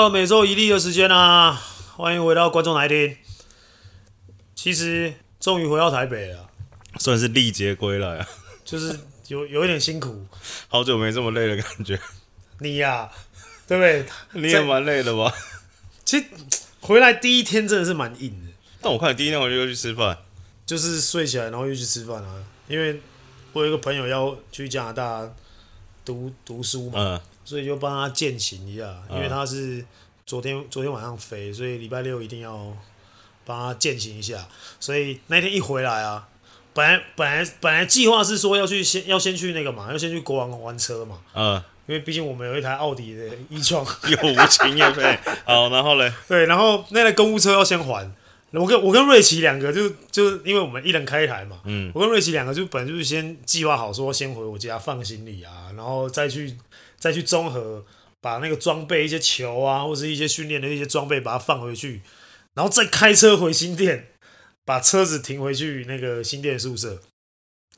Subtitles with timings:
[0.00, 1.60] 到了每周一例的时间啊！
[1.94, 3.18] 欢迎回到观众来听。
[4.54, 6.48] 其实终于回到台北了，
[6.98, 8.26] 算是历劫归来啊，
[8.64, 10.26] 就是有有一点辛苦，
[10.68, 12.00] 好久没这么累的感觉。
[12.60, 13.12] 你呀、啊，
[13.68, 14.06] 对不对？
[14.40, 15.30] 你也蛮累的吧？
[16.06, 16.24] 其实
[16.80, 18.52] 回来第一天真的是蛮硬的。
[18.80, 20.16] 但我看你第一天我就又去吃饭，
[20.64, 22.98] 就是睡起来然后又去吃饭啊，因为
[23.52, 25.30] 我有一个朋友要去加拿大
[26.06, 26.92] 读读书嘛。
[26.96, 29.84] 嗯所以就帮他践行一下，因为他是
[30.24, 32.72] 昨天昨天晚上飞，所以礼拜六一定要
[33.44, 34.46] 帮他践行一下。
[34.78, 36.28] 所以那天一回来啊，
[36.72, 41.18] 本来本来本来计划是说要去先要先去那个嘛，要先去国王玩车嘛。
[41.34, 41.60] 嗯。
[41.88, 45.18] 因为毕竟我们有一台奥迪的 e-tron，有 无情业配。
[45.44, 46.12] 好，然后嘞？
[46.28, 48.08] 对，然后那台公务车要先还。
[48.52, 51.58] 我跟我跟瑞奇两个就就因为我们一人开一台嘛。
[51.64, 51.90] 嗯。
[51.92, 56.56] 我跟瑞奇两个就本来就是先计划好说先回我家放行李啊，然后再去。
[57.00, 57.84] 再去综合
[58.20, 62.02] 把那个装备一些球啊，或是一些训练的一些装备把它放回去，
[62.54, 64.08] 然后再开车回新店，
[64.66, 67.00] 把车子停回去那个新店宿舍。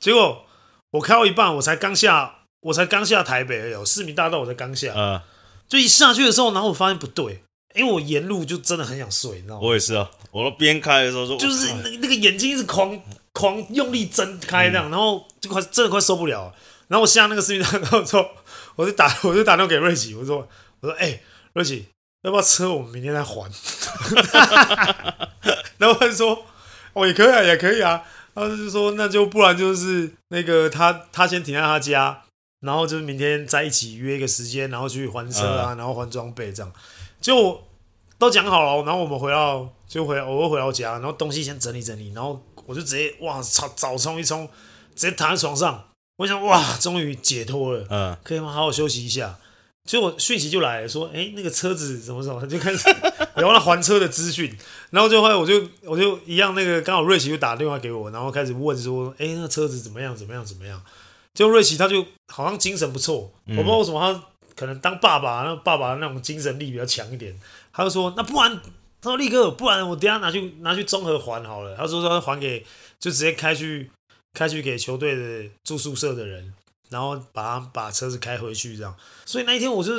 [0.01, 0.45] 结果
[0.91, 4.93] 我开到一半，我才刚下，我才刚下台北，有市民大道，我才刚下。
[4.97, 5.21] 嗯。
[5.69, 7.41] 就一下去的时候，然后我发现不对，
[7.77, 9.61] 因为我沿路就真的很想睡，你知道吗？
[9.63, 13.01] 我也是啊，我都边开的时候说，就是那那个眼睛一直狂
[13.33, 16.53] 狂用力睁开这样，嗯、然后就快真的快受不了。
[16.89, 18.29] 然后我下那个视频，然后之后。
[18.77, 20.49] 我就打， 我就打电话给瑞奇，我说，
[20.81, 21.23] 我说，哎、欸，
[21.55, 21.87] 瑞奇，
[22.23, 23.51] 要不要车我们明天再还？
[25.79, 26.45] 然后他就说，
[26.93, 28.03] 哦，也可以啊，也可以啊。
[28.35, 32.23] 然后就说，那就不然就是那个他他先停在他家，
[32.61, 36.73] 然后就是明天再一起约一个时间，然后去还车啊，然后还装备这样。
[37.21, 37.63] 就
[38.19, 44.49] 都讲好了，然后我们回到就回，我又回到家，然后东西先整理整理，然后我就直接哇，操早冲一冲，
[44.95, 45.89] 直接躺在床上。
[46.23, 48.53] 我想哇，终于解脱了，嗯，可以吗？
[48.53, 49.37] 好好休息一下。
[49.85, 52.89] 结果讯息就来了，说，哎、欸，那个车子怎么怎么， 就开始
[53.35, 54.57] 聊了还车的资讯。
[54.91, 60.15] 然后就后来我就我就一样，那个刚好瑞奇就打电话给我，然后开始问说，哎、欸，那个车子怎么样？
[60.15, 60.45] 怎么样？
[60.45, 60.81] 怎么样？
[61.35, 64.23] 结果瑞奇他就好像精神不错，嗯、我不知道为什么他
[64.55, 67.37] 可能当爸爸，那爸爸那种精神力比较强一点。
[67.73, 68.57] 他就说，那不然，
[69.01, 71.75] 他说立哥，不然我等下拿去拿去综合还好了。
[71.75, 72.65] 他说他还给，
[73.01, 73.91] 就直接开去。
[74.35, 76.55] 开去给球队的住宿舍的人，
[76.89, 78.97] 然后把他把车子开回去，这样。
[79.27, 79.93] 所以那一天我就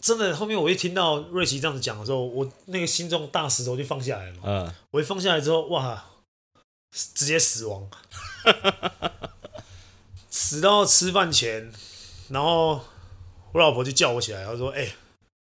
[0.00, 4.36] 真的，后面我一听到瑞奇这样子讲的时候，我那个心中大石头就放下来了。
[4.42, 6.04] 嗯，我一放下来之后，哇，
[7.14, 7.86] 直接死亡，
[10.30, 11.70] 死到吃饭前，
[12.28, 12.82] 然后
[13.52, 14.94] 我老婆就叫我起来，她说：“哎、欸，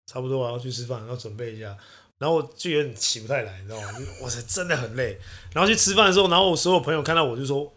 [0.06, 1.74] 差不多我，要去吃饭，要准备一下。”
[2.18, 3.88] 然后我就有点起不太来，你知道吗？
[4.22, 5.18] 哇塞，真的很累。
[5.54, 7.72] 然后去吃饭的时候，然后我所有朋友看到我就说。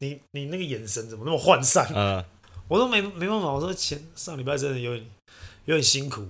[0.00, 1.90] 你你那个眼神怎么那么涣散？
[1.92, 2.24] 嗯，
[2.68, 5.06] 我都没没办法，我说前上礼拜真的有点
[5.64, 6.28] 有点辛苦。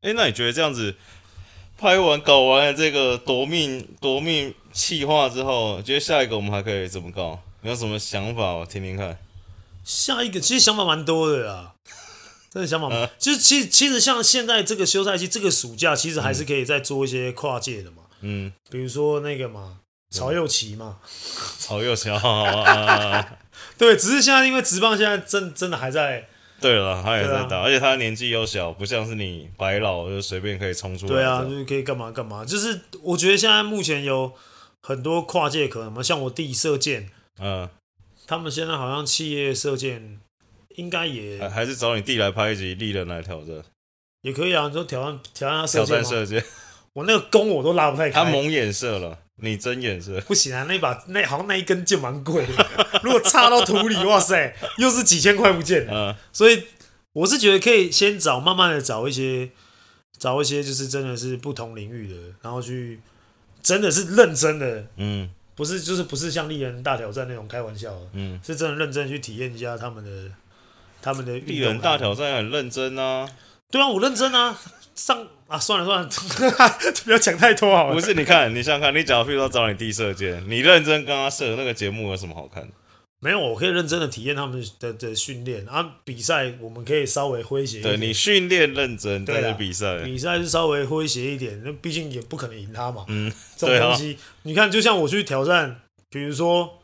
[0.00, 0.96] 哎、欸，那你觉得这样子
[1.78, 7.40] 拍完搞完了这个夺命夺命气化之后，觉得下一个我们还可以怎么搞？
[7.62, 8.54] 你有什么想法？
[8.54, 9.16] 我听听看。
[9.84, 11.74] 下一个其实想法蛮多的啦，
[12.50, 13.14] 真的想法蛮多。
[13.18, 18.02] 其实其实其实像现在这个休赛期，这个暑假其实还是可以再做一些跨界的嘛。
[18.22, 19.78] 嗯，比如说那个嘛。
[20.14, 20.98] 曹又齐嘛，
[21.58, 23.38] 曹又齐，啊、
[23.76, 26.28] 对，只是现在因为职棒现在真真的还在，
[26.60, 34.32] 对了，他也在打，啊、而且他年纪又小，不像是你白老就随便可以冲出来，对啊，就是可以干嘛干嘛，就是我觉得现在目前有
[34.80, 37.10] 很多跨界可能嘛，像我弟射箭，
[37.40, 37.68] 嗯，
[38.26, 40.20] 他们现在好像企业射箭
[40.76, 43.56] 应该也还是找你弟来拍一集，丽人来挑战，
[44.22, 46.44] 也可以啊，你说挑战挑战他射箭，挑战射箭，
[46.92, 49.18] 我那个弓我都拉不太开，他蒙眼射了。
[49.36, 52.66] 你睁眼是不行啊，那把那好像那一根剑蛮贵的，
[53.02, 55.86] 如果插到土里，哇塞，又是几千块不见。
[55.90, 56.64] 嗯，所以
[57.12, 59.50] 我是觉得可以先找，慢慢的找一些，
[60.16, 63.00] 找一些就是真的是不同领域的，然后去
[63.62, 70.30] 真的是认真的，嗯，不是就是不是像丽人大挑战那种开玩笑的，嗯，是真的认真去体验一下他们的
[71.02, 73.28] 他们的丽人大挑战很认真啊，
[73.70, 74.58] 对啊，我认真啊。
[74.94, 76.08] 上啊，算了算了，
[77.04, 77.94] 不要讲太多好了。
[77.94, 82.68] 不是，你看，你想想看，你假如比如说找你弟射箭，你认真跟他射那个节目有什么好看？
[83.18, 85.96] 没有，我可以认真的体验他们的的训练啊。
[86.04, 87.98] 比赛我们可以稍微诙谐一点。
[87.98, 93.04] 对，你训练认真，但是比赛比赛是稍微诙谐一点，那毕竟也不可能赢他嘛。
[93.08, 96.80] 嗯，这种东西，你看，就像我去挑战，比如说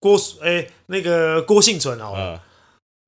[0.00, 2.42] 郭哎、欸、那个郭幸存好了，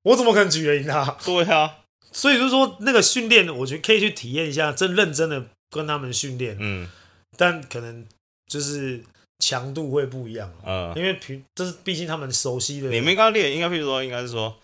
[0.03, 1.17] 我怎么可能举得赢他？
[1.25, 1.77] 对啊。
[2.11, 6.57] 所以就是说，那个训练，我觉得可以去体验一下，真认真的跟他们训练。
[6.59, 6.89] 嗯，
[7.37, 8.05] 但可能
[8.47, 9.01] 就是
[9.39, 10.51] 强度会不一样。
[10.65, 12.89] 嗯，因为平这是毕竟他们熟悉的。
[12.89, 14.57] 你们刚刚练，应该比如说，应该是说，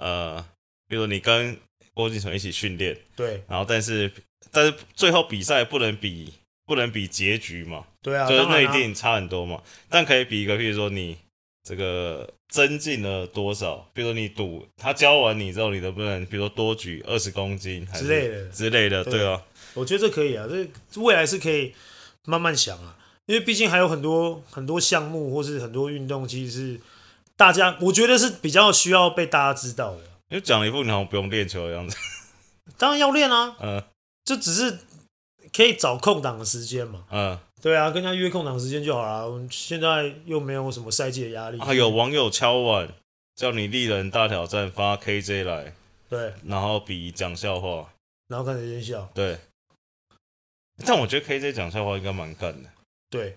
[0.00, 0.44] 呃，
[0.88, 1.56] 比如说你跟
[1.92, 4.12] 郭婞淳一起训练，对，然后但是
[4.50, 6.32] 但是最后比赛不能比
[6.66, 11.16] 不能比结局嘛，对啊，就是那一定差很多嘛，但可以比一个，譬如说你
[11.66, 18.48] 这个增进了多少，比如说你赌他教完你之后，你能不能比如说多举二十公斤还之类的。
[18.50, 19.42] 之类的，对对啊，
[19.74, 21.74] 我觉得这可以啊，这未来是可以
[22.24, 22.96] 慢慢想啊，
[23.26, 26.80] 因为毕竟还有很多很多项目或是很多运动，其实是
[27.36, 30.02] 大家我觉得是比较需要被大家知道的。
[30.28, 31.96] 因为讲了一副你好像不用练球的样子，
[32.78, 33.82] 当然要练啊， 嗯。
[34.24, 34.76] 就只是
[35.56, 37.04] 可以找空档的时间嘛。
[37.10, 39.26] 嗯，对啊，跟人家约空档时间就好了。
[39.26, 41.58] 我们现在又没有什么赛季的压力。
[41.58, 42.88] 啊有网友敲碗
[43.34, 45.72] 叫你立人大挑战发 KJ 来，
[46.10, 47.90] 对，然后比讲笑话，
[48.28, 49.08] 然后看谁先笑。
[49.14, 49.38] 对，
[50.84, 52.68] 但我觉得 KJ 讲笑话应该蛮干的，
[53.08, 53.36] 对，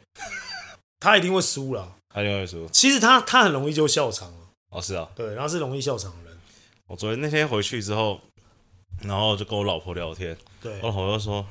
[1.00, 1.95] 他一定会输啦。
[2.13, 4.38] 他一定会输，其实他他很容易就笑场了。
[4.71, 5.07] 哦是啊。
[5.16, 6.39] 对，然后是容易笑场的人。
[6.88, 8.19] 我昨天那天回去之后，
[9.04, 11.45] 然后就跟我老婆聊天，对我，老婆就说：“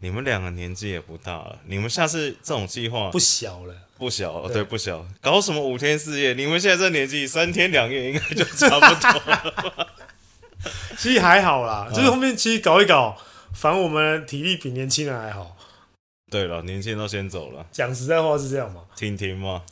[0.00, 3.74] 你们两个年纪也不大了，你们下次这种计划不小了。
[3.98, 6.32] 不小，对对不小，搞什么五天四夜？
[6.32, 9.88] 你们现在这年纪，三天两夜应该就差不多了。
[10.96, 13.20] 其实还好啦，嗯就是后面其实搞一搞，
[13.52, 15.56] 反正我们体力比年轻人还好。
[16.30, 19.62] 对了，年轻人都先走了，讲实在话是这样嘛婷婷嘛，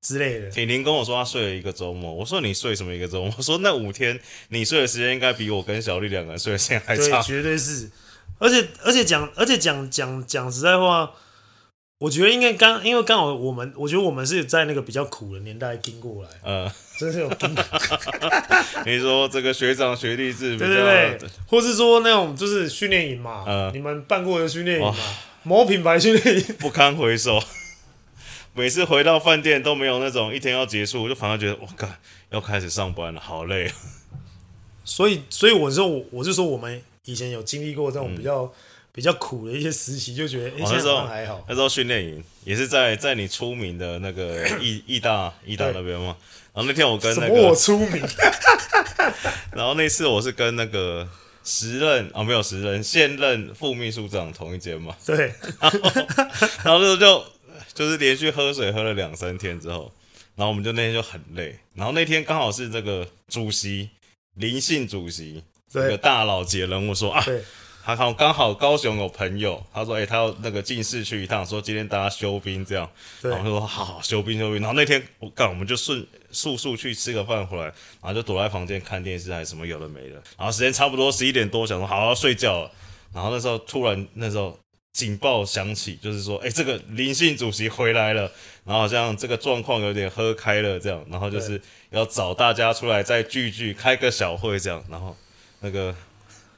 [0.00, 0.48] 之类的。
[0.50, 3.34] 婷婷跟我说她睡了一个周末，我说你睡什么一个周末？
[3.36, 4.20] 我说那五天
[4.50, 7.20] 你睡的时间应该比我跟小丽两个人睡的时间还对，长。
[7.20, 7.90] 绝对是。
[8.42, 11.12] 而且而且讲而且讲讲讲实在话，
[11.98, 17.64] 我觉得应该刚因为刚好我们，我觉得我们是在那个比较苦的年代经过来，呃，真是有经过。
[18.84, 24.92] 你说这个学长学弟制，对对对，或是说那种就是训练营嘛，呃你们办过的训练营嘛，
[25.44, 27.40] 某品牌训练营，不堪回首。
[28.54, 31.88] 每次回到饭店都没有那种一天要结束，我就反而觉得我靠，
[32.30, 33.70] 要开始上班了，好累。
[34.84, 38.52] 所以所以我说我我是说我们以前有经历过这种比较、
[38.92, 41.44] 比较苦的一些实习，就觉得那时候还好。
[41.48, 46.16] 那时候训练营也是在在你出名的那个 义义大义大那边嘛。
[46.54, 48.02] 然后那天我跟那个，出名？
[49.52, 51.08] 然后那次我是跟那个
[51.42, 54.94] 时任啊、哦、没有时任现任副秘书长同一间嘛。
[55.04, 55.32] 对，
[56.62, 57.24] 然后那时候就
[57.72, 59.90] 就是连续喝水喝了两三天之后，
[60.36, 61.58] 然后我们就那天就很累。
[61.74, 63.88] 然后那天刚好是这个主席
[64.34, 67.22] 林姓主席这个大佬级的人物说啊。
[67.24, 67.42] 对，
[67.84, 72.88] 他好刚好高雄有朋友，他说：“哎、欸，他要那个进市去一趟，说今天大家休兵这样。”
[73.22, 80.22] 然后就说：“好好休兵休兵。”然后那天我干，我们就顺速速去吃个饭回来，然后就躲在房间看电视还是什么有的没的。
[80.38, 82.70] 然后时间差不多十一点多，想说好好睡觉了。
[83.12, 84.56] 然后那时候突然那时候
[84.92, 88.30] 警报响起，就是说：“哎、欸，这个林姓主席回来了。”
[88.64, 91.60] 然后好像这个状况有点喝开了这样，然后就是
[91.90, 94.84] 要找大家出来再聚聚，开个小会这样。
[94.88, 95.16] 然后
[95.62, 95.94] 那个。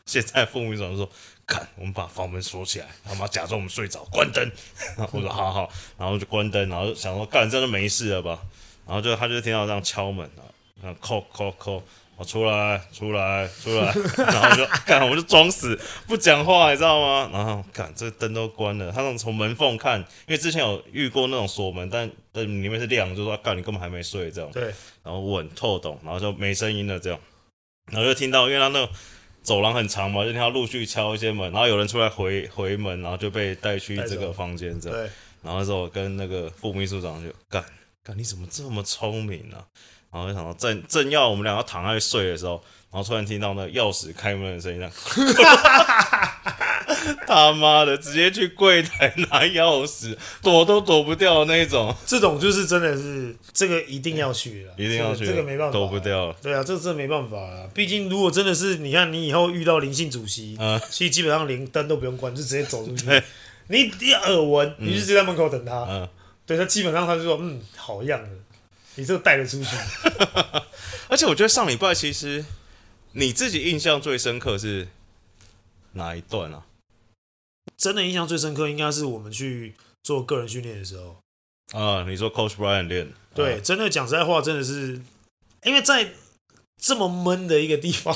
[0.06, 1.08] 现在副秘书长说
[1.48, 4.52] ：“看，我们把房门锁起来，他妈假装我们睡着，关灯。
[5.12, 5.66] ”我说：“好好。”
[5.96, 8.38] 然后就关灯，然后就想说：“干，这就没事了吧？”
[8.86, 10.44] 然后就他就听到这样敲门啊，
[10.82, 11.82] 然后扣扣扣，
[12.16, 13.94] 我出来出来出来，
[14.28, 15.74] 然后就干，我们就装死
[16.06, 17.30] 不讲话，你知道吗？
[17.32, 24.64] 然后看，这灯都关了，他那种从门缝看，因为之前有遇过那种锁门，但但里面是亮，就说：“干，你根本还没睡。”这样对，
[25.02, 27.18] 然后稳透懂，然后就没声音了，这样，
[27.90, 28.92] 然后就听到，因为他那个。
[29.44, 34.98] 走廊很长嘛，就听到陆续敲一些门，然后有人出来回回门，然后就被带去这个房间这样。
[34.98, 35.02] 对，
[35.42, 37.62] 然后那时候我跟那个副秘书长就干
[38.02, 39.68] 干，你怎么这么聪明呢、啊？
[40.14, 44.92] 然后就想到正正要我们两个躺下去睡的时候，然后突然听到那钥匙开门的声音，这样。
[47.26, 51.94] 他妈的，直接去柜台拿钥匙，躲都躲不掉的那种。
[52.06, 56.36] 这种就是真的是这个一定要去的， 一定要去，这个没办法，躲不掉了。
[56.40, 57.68] 对啊，这个真的没办法了。
[57.74, 63.06] 毕竟如果真的是，你看你以后遇到林姓主席，嗯，其实基本上连灯都不用关，就直接走出去。
[63.68, 65.84] 你你耳闻，你就直接在门口等他。
[65.88, 66.08] 嗯，
[66.46, 68.28] 对他基本上他就说，嗯，好样的，
[68.96, 69.76] 你这个带得出去。
[71.08, 72.44] 而且我觉得上礼拜其实
[73.12, 74.88] 你自己印象最深刻是
[75.92, 76.64] 哪一段啊？
[77.76, 81.16] 真的印象最深刻，应该是我们去做个人训练的时候。
[81.72, 83.12] 啊，你说 Coach Brian 练？
[83.34, 85.00] 对，啊、真的讲实在话，真的是
[85.64, 86.12] 因为在
[86.80, 88.14] 这么闷的一个地方，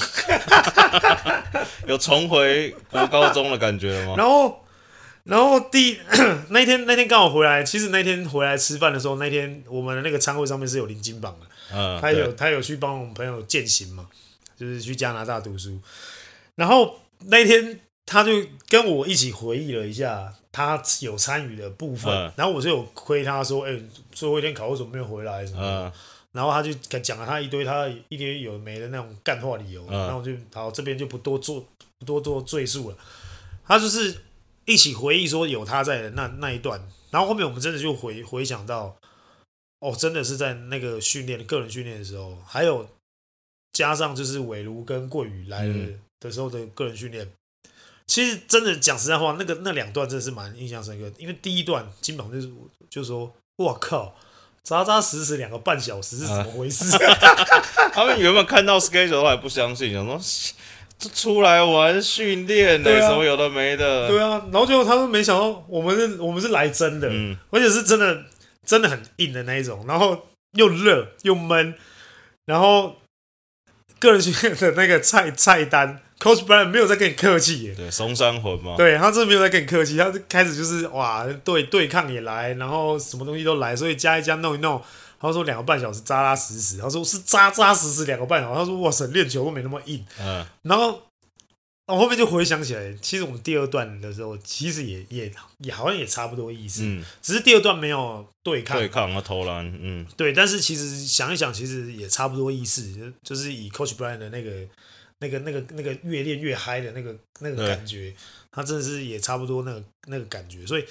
[1.89, 4.15] 有重回国高中的感觉了吗？
[4.19, 4.65] 然后，
[5.29, 5.99] 然后第
[6.51, 14.09] 那天那天刚好回来，其实那天回来吃饭的时候，那天我们的那个餐会上面是有林金榜的，嗯，他有他有去帮我们朋友践行嘛，
[14.57, 15.79] 就是去加拿大读书，
[16.57, 17.81] 然后那天。
[18.11, 18.33] 他就
[18.71, 25.93] 跟我一起回忆了一下他有参与的部分，嗯、然后我就有亏他说：“哎、欸，最后一天考为什么没有回来什么的？”嗯、
[26.33, 31.63] 然后他就讲了他一堆他一堆有没的那种干话理由，然后我就好这边就不多做
[31.99, 32.97] 不多做赘述了。
[33.67, 34.17] 他就是
[34.69, 36.79] 一起回忆说有他在的那那一段，
[37.11, 38.95] 然后后面我们真的就回回想到，
[39.81, 42.87] 哦，真的是在那个训练个人训练的时候，还有
[43.73, 45.89] 加上就是伟如跟桂宇来了
[46.21, 47.33] 的时候的个人训练。
[48.07, 51.11] 其实真的讲实在话，那个那两段真的是蛮印象深刻。
[51.19, 52.51] 因为第一段金榜就是
[52.91, 54.15] 就说：“我靠，
[54.63, 57.15] 扎扎实实两个半小时是怎么回事？”啊、
[57.93, 60.23] 他们原本看到 schedule 都还不相信，想说这
[60.99, 64.09] 出来玩训练呢，什么有的没的。
[64.09, 68.25] 对啊，然后最后他们没想到我们是我们是来真的，嗯、而且是真的
[68.65, 71.75] 真的很硬的那一种，然后又热又闷，
[72.47, 72.97] 然后
[73.99, 76.01] 个人训练的那个菜菜单。
[76.19, 84.83] Coach Brian 没有在跟你客气耶，对，松山魂嘛，对他真的没有在跟你客气，他就开始就是哇，对对抗也来，然后什么东西都来，所以加一加弄一弄，
[85.19, 91.03] 他说两个半小时扎扎实实，他说是扎扎实实两个半小时，他说哇塞，练球都没那么硬，嗯，然后
[91.87, 104.51] 我后面就回想起来，其实我们第二段的时候，其实也也也好像也差不多意思，嗯，只是第二段没有对抗，对抗和投篮，嗯，对，但是其实想一想，其实也差不多意思，就是以 Coach Brian 的那个。
[105.21, 108.15] 那个、那个、那个越练越嗨的那个、那个感觉，
[108.53, 110.65] 他真的是也差不多那个、那个感觉。
[110.65, 110.85] 所以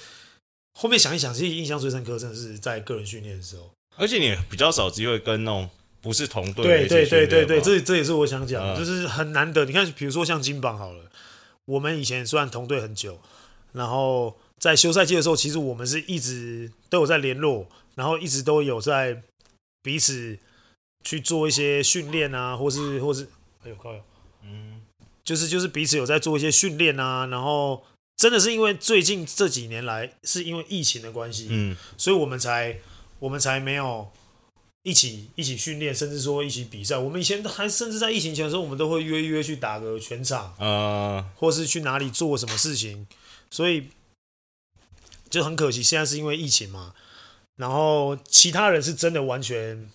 [0.74, 3.70] 后面想一想，其实印象最深刻，真的是在个人训练的时候。
[3.98, 5.68] 而且你比较少机会跟那种
[6.00, 9.64] 不是同队，对对对对对，这这也是我想讲，就是很难得。
[9.64, 11.10] 你看，比如说像金榜好了，
[11.64, 13.20] 我们以前虽然同队很久，
[13.72, 19.22] 然后在休赛季的时候，其实我们是一直都有在联络，然后一直都有在
[19.82, 20.38] 彼此
[21.04, 23.28] 去做一些训练啊，或是或是，
[23.64, 24.00] 哎呦靠哟。
[24.44, 24.80] 嗯，
[25.24, 27.84] 就是就是彼此有在做一些训练啊，然后
[28.16, 32.78] 真的是因为最近这几年来是因为疫情的关系，嗯，所以我们才
[33.18, 34.10] 我们才没有
[34.82, 36.96] 一起一起训练，甚至说一起比赛。
[36.96, 43.06] 我们以前还甚至在疫情前的时候，我们都会约约去打个全场啊，或是去哪里做什么事情，
[43.50, 43.88] 所以
[45.28, 46.94] 就很可惜，现在是因为疫情嘛，
[47.56, 49.90] 然后其他人是真的完全。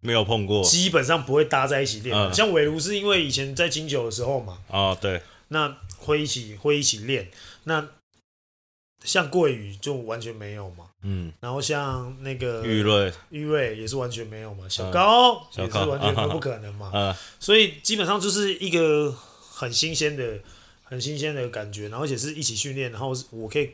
[0.00, 2.16] 没有碰过，基本上不会搭在一起练。
[2.16, 7.28] 嗯、像韦如是因为以前在金九的时候嘛，啊、哦、对，那会一起会一起练。
[7.64, 7.88] 那
[9.02, 19.10] 像桂宇就完全没有嘛，嗯，然后像那个玉瑞，玉瑞也是完全没有嘛，小高也是完全都不可能嘛，嗯，所以基本上就是一个
[19.50, 20.38] 很新鲜的、
[20.82, 23.70] 很新鲜的感觉，然后而且是一起训练，然后我可以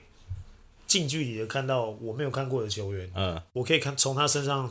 [0.86, 4.70] 近距离的看到我没有看过的球员，嗯，我可以看从他身上。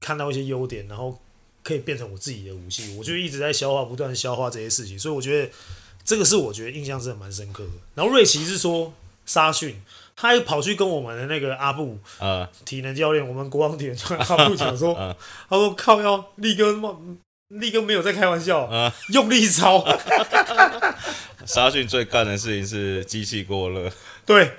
[0.00, 1.18] 看到一些优点，然后
[1.62, 5.50] 可以变成我自己的武器，我就一直在消化，不断消化这些事情，所以我觉得
[6.04, 7.70] 这个是我觉得印象是蛮深刻的。
[7.94, 8.92] 然后瑞奇是说
[9.24, 9.80] 沙训，
[10.20, 14.94] 他又跑去跟我们的那个阿布啊体能教练，我们国王体能教练阿布讲说，
[15.48, 16.96] 他说靠腰力哥他妈
[17.48, 18.68] 力哥没有在开玩笑，
[19.12, 19.86] 用力操。
[21.46, 23.90] 沙逊最干的事情是机器过热，
[24.26, 24.50] 对，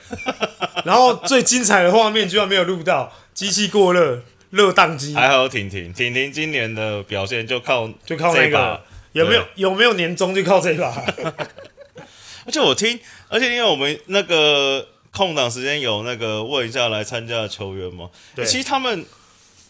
[0.86, 4.22] 然后最精彩的画面居然没有录到机器过热。
[4.52, 10.88] 热宕机，还好婷婷，婷婷今年的表现就靠就靠那个，有没有有没有年终就靠这一把。
[12.48, 19.06] 而且我听，而且因为我们那个空档时间有那个问一下来参加的球员吗，对，其实他们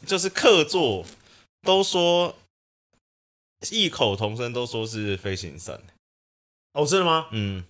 [0.06, 1.06] 就是客座
[1.64, 2.36] 都说
[3.72, 5.82] 异口同声都说是飞行伞。
[6.74, 7.28] 哦，真的吗？
[7.32, 7.64] 嗯，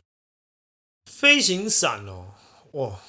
[1.11, 2.33] 飞行伞哦，
[2.73, 2.99] 哇。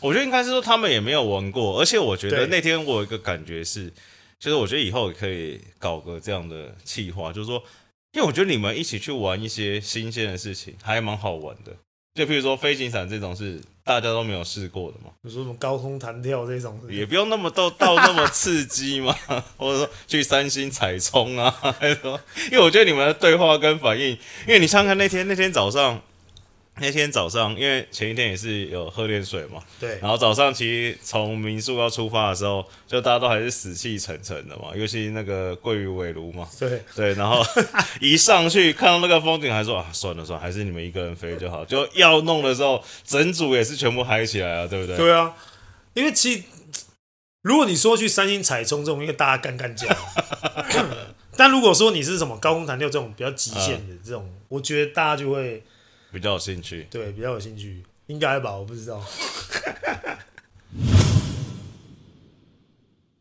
[0.00, 3.92] 我觉得应该是说他们也没有玩过，而且我觉得那天我有一个感觉是，
[4.38, 7.62] 就是我觉得以后也可以搞个这样的企划，就是说，
[8.12, 11.76] 因为我觉得你们一起去玩一些新鲜的事情，还蛮好玩的。
[12.14, 19.12] 就譬如说飞行伞这种是大家都没有试过的嘛，比如说什么高空弹跳这种，也不用那么到 到那么刺激嘛，
[19.58, 22.20] 或者说去三星踩冲啊，还是说，
[22.52, 24.10] 因为我觉得你们的对话跟反应，
[24.46, 26.00] 因为你看看那天那天早上。
[26.80, 29.98] 那天早上，因为前一天也是有喝点水嘛，对。
[30.00, 37.12] 然后早上其实从民宿要出发的时候，就大家都还是死气沉沉的嘛，尤其那个桂鱼尾鲈嘛，对对。
[37.14, 37.44] 然后
[38.00, 41.62] 一上去看到那个风景，还说啊，算了算了，还是你们一个人飞就好。
[41.66, 44.96] 就要弄的时候，整组也是全部嗨起来了，对不对？
[44.96, 45.34] 对啊，
[45.92, 46.42] 因为其实
[47.42, 49.86] 如果你说去三星踩冲这种，因为大家干干叫。
[51.36, 55.62] 但如果说你是什么高空弹跳这种比较极限的这种，嗯、我觉得大家就会。
[56.12, 58.56] 比较有兴趣，对，比较有兴趣，应该吧？
[58.56, 59.00] 我不知道。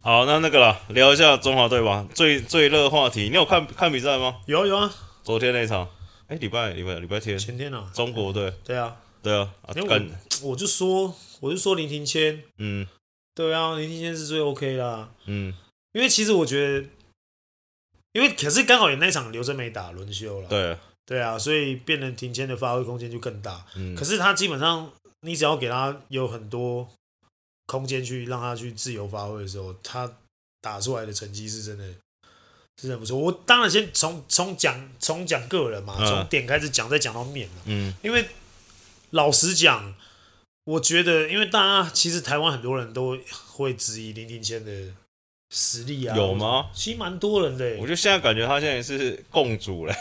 [0.01, 2.08] 好，那那个了，聊一下中华队吧。
[2.15, 4.41] 最最热话题，你有看看比赛吗？
[4.46, 4.91] 有啊有啊。
[5.24, 5.86] 昨天那场，
[6.27, 7.91] 哎、欸，礼拜礼拜礼拜天，前天啊。
[7.93, 8.53] 中国队。
[8.63, 8.96] 对啊。
[9.22, 9.53] 对啊。
[9.75, 10.08] 因为
[10.41, 12.88] 我，我就说，我就说林庭谦，嗯，
[13.36, 15.10] 对啊，林庭谦是最 OK 啦。
[15.25, 15.53] 嗯，
[15.91, 16.88] 因为其实我觉得，
[18.13, 20.48] 因为可是刚好也那场刘真没打轮休了。
[20.48, 20.77] 对，
[21.09, 23.65] 对啊，所以变成庭谦的发挥空间就更大。
[23.75, 26.87] 嗯，可是他基本上，你只要给他有很多
[27.65, 30.11] 空间去让他去自由发挥的时候，他
[30.61, 31.83] 打出来的成绩是真的。
[32.81, 37.49] 真的不错，我当然先从从讲从讲个人嘛，从点开始讲，再讲到面。
[37.65, 38.25] 嗯，因为
[39.09, 39.93] 老实讲，
[40.63, 43.17] 我觉得，因为大家其实台湾很多人都
[43.51, 44.93] 会质疑林庭谦的
[45.49, 46.69] 实力啊，有吗？
[46.73, 47.75] 其实蛮多人的。
[47.79, 49.93] 我觉得现在感觉他现在是共主嘞。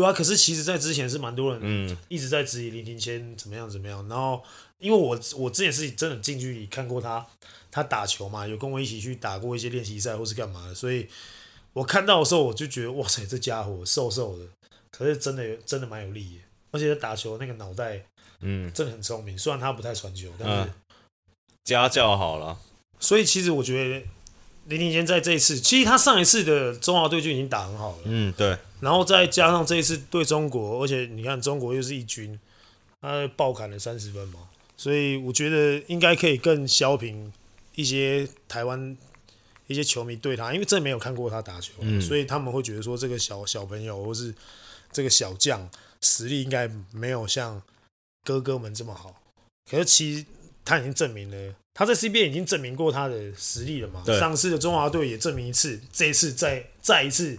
[0.00, 4.06] 对啊，可是其实，在之前是蛮多人嗯一直在质疑林庭谦怎么样怎么样。
[4.08, 4.42] 然后，
[4.78, 7.26] 因为我我之前是真的近距离看过他
[7.70, 11.08] 他打球嘛，有跟我一起去打过一些练习赛或是干嘛的，所以。
[11.72, 14.44] 我看到的时候，我就觉得哇塞，这家伙瘦瘦的，
[14.90, 16.40] 可是真的有真的蛮有力的，
[16.72, 18.04] 而且他打球那个脑袋，
[18.40, 19.38] 嗯，真的很聪明。
[19.38, 20.74] 虽然他不太传球，但是、嗯、
[21.62, 22.58] 家教好了。
[22.98, 24.04] 所以其实我觉得
[24.70, 27.98] 林庭谦在这一次，其实他上一次的中华队就已经打很好了。
[28.04, 28.56] 嗯，对。
[28.80, 32.40] 然后再加上这一次对中国，而且你看中国又是一军，
[33.02, 37.30] 他爆砍了三十分嘛，所以我觉得应该可以更削平
[37.74, 38.96] 一些台湾。
[39.66, 44.34] 一些球迷对他，因为真的没有看过他打球，嗯、所以他们会觉得说这个小小朋友或是
[44.90, 47.62] 这个小将实力应该没有像
[48.24, 49.14] 哥哥们这么好。
[49.70, 50.26] 可是其实
[50.64, 54.02] 他已经证明了，他在 CBA 已经证明过他的实力了嘛。
[54.04, 57.38] 对上次的中华队也证明一次，这一次再再一次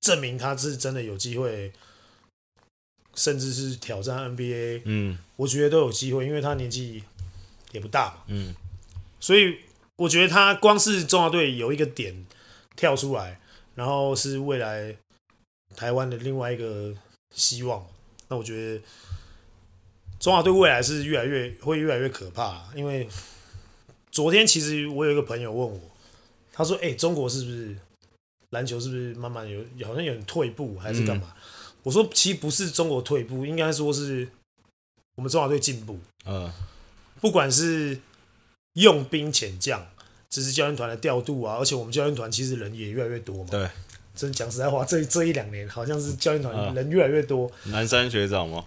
[0.00, 1.72] 证明他是真的有机会，
[3.14, 4.82] 甚至是挑战 NBA。
[4.84, 7.02] 嗯，我觉得都有机会，因为他年纪
[7.72, 8.22] 也不大嘛。
[8.28, 8.54] 嗯，
[9.20, 9.58] 所以。
[9.98, 12.24] 我觉得他光是中华队有一个点
[12.76, 13.40] 跳出来，
[13.74, 14.94] 然后是未来
[15.74, 16.94] 台湾的另外一个
[17.34, 17.84] 希望。
[18.28, 18.80] 那我觉得
[20.18, 22.64] 中华队未来是越来越会越来越可怕。
[22.74, 23.08] 因为
[24.10, 25.80] 昨天其实我有一个朋友问我，
[26.52, 27.76] 他说：“哎，中国是不是
[28.50, 31.34] 篮球是不是慢慢有好像有点退步，还是干嘛？”
[31.84, 34.28] 我说：“其实不是中国退步，应该说是
[35.16, 35.98] 我们中华队进步。
[36.26, 36.52] 嗯，
[37.20, 37.98] 不管是。”
[38.74, 39.84] 用兵遣将，
[40.30, 43.46] 只是教练团的调度啊，而且我们教练团其实人也越来越多嘛。
[43.50, 43.68] 对，
[44.14, 47.50] 真讲实在话，这这一两年好像是教练团人越来越多。
[47.64, 48.64] 南山学长吗？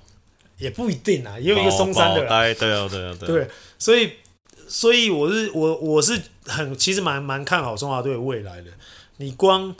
[0.61, 2.19] 也不一定啊，也有一个松山的。
[2.21, 3.27] 对对啊对啊对。
[3.27, 4.13] 对，所以
[4.67, 8.71] 所以我是我我是很其实蛮蛮看好中华队的未来的。
[9.17, 9.75] 你光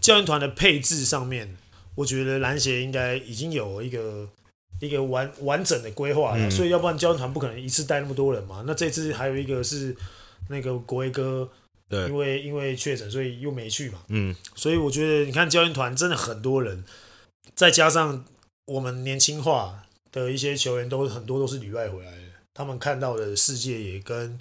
[0.00, 1.56] 教练团的配置上面，
[1.96, 4.28] 我觉得篮协应该已经有一个。
[4.80, 8.64] 一个完完整的规划，嗯、所以要不然教练团不可能一次带那么多人嘛。
[8.66, 9.96] 那这次还有一个是
[10.48, 11.48] 那个国威哥，
[11.88, 14.00] 对，因为因为确诊，所以又没去嘛。
[14.08, 16.84] 嗯，所以我觉得你看教练团真的很多人，
[17.54, 18.24] 再加上
[18.66, 19.83] 我们年轻化
[20.14, 22.22] 的一些球员都很多都是旅外回来的，
[22.54, 24.38] 他们看到的世界也跟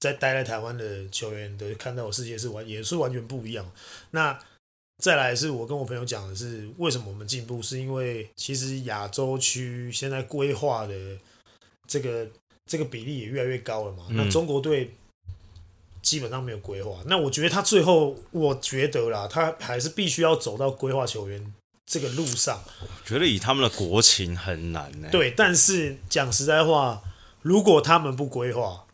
[0.00, 3.70] 在待在台湾的球员的看到的世界是完也是完全不一样。
[4.10, 4.36] 那
[4.98, 7.62] 再来是我跟我朋友讲的是，为什么我们进步？
[7.62, 10.94] 是因为其实亚洲区现在规划的
[11.86, 12.26] 这个
[12.66, 14.06] 这个比例也越来越高了嘛。
[14.10, 14.90] 嗯、那中国队
[16.02, 17.02] 基本上没有规划。
[17.06, 21.54] 那我觉得他最后，我觉得啦，他还是必须要走到规划球员
[21.86, 22.62] 这个路上。
[22.80, 25.08] 我觉得以他们的国情很难呢。
[25.10, 27.02] 对，但是讲实在话，
[27.42, 28.84] 如果他们不规划，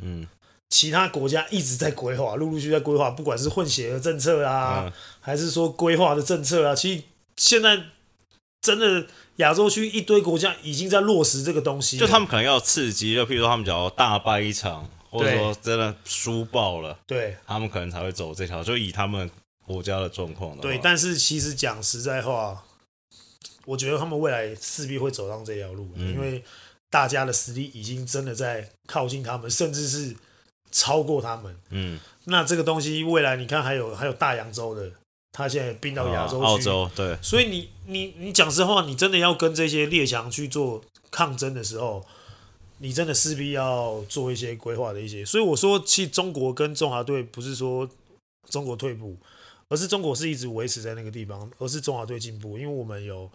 [0.00, 0.28] 嗯。
[0.68, 7.02] 其他国家一直在规划，陆陆续续在规划，不管是混血的政策啊，嗯、还是说规划的政策啊，其实
[7.36, 7.80] 现在
[8.60, 9.06] 真的
[9.36, 11.96] 亚洲区一堆国家已经在落实这个东西。
[11.96, 18.64] 就他们可能要刺激，就譬如说他们只要大败一场，或者说真的输爆了，对，他们可能才会走这条。
[18.64, 19.30] 就以他们
[19.66, 20.78] 国家的状况，对。
[20.82, 22.64] 但是其实讲实在话，
[23.64, 26.42] 我觉得他们未来势必会走上这条路，嗯、因为
[26.88, 30.16] 大家的实力已经真的在靠近他们，甚至是。
[30.72, 34.90] 超过他们，嗯，那这个东西未来你看还有还有大洋洲的，
[35.32, 42.04] 他现在并到亚洲去，澳洲对，所以你你你讲实话，你真的要跟这些列强去做抗争的时候，
[42.78, 45.24] 你真的势必要做一些规划的一些。
[45.24, 47.88] 所以我说，其实中国跟中华队不是说
[48.50, 49.16] 中国退步，
[49.68, 53.30] 而是中国是一直维持在那个地方，而是中华队进步，因为我们有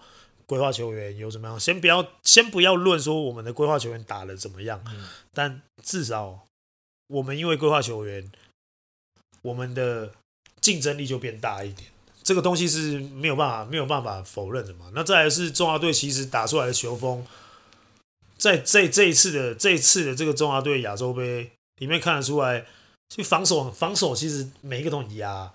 [0.46, 1.60] 规划球员，有怎么样？
[1.60, 6.46] 先不要先不要论说我们的规划球员打得怎么样，嗯，但至少。
[7.14, 8.32] 我们因为规划球员，
[9.42, 10.14] 我们的
[10.62, 11.90] 竞争力就变大一点，
[12.24, 14.90] 这个东西是没有办法没有办法否认的嘛。
[14.96, 17.28] 那再来是中华队其实打出来的球风，
[18.38, 22.66] 在这这一次的这一次的这个中华队亚洲杯里面看得出来，
[23.10, 25.52] 就防守防守其实每一个都很压，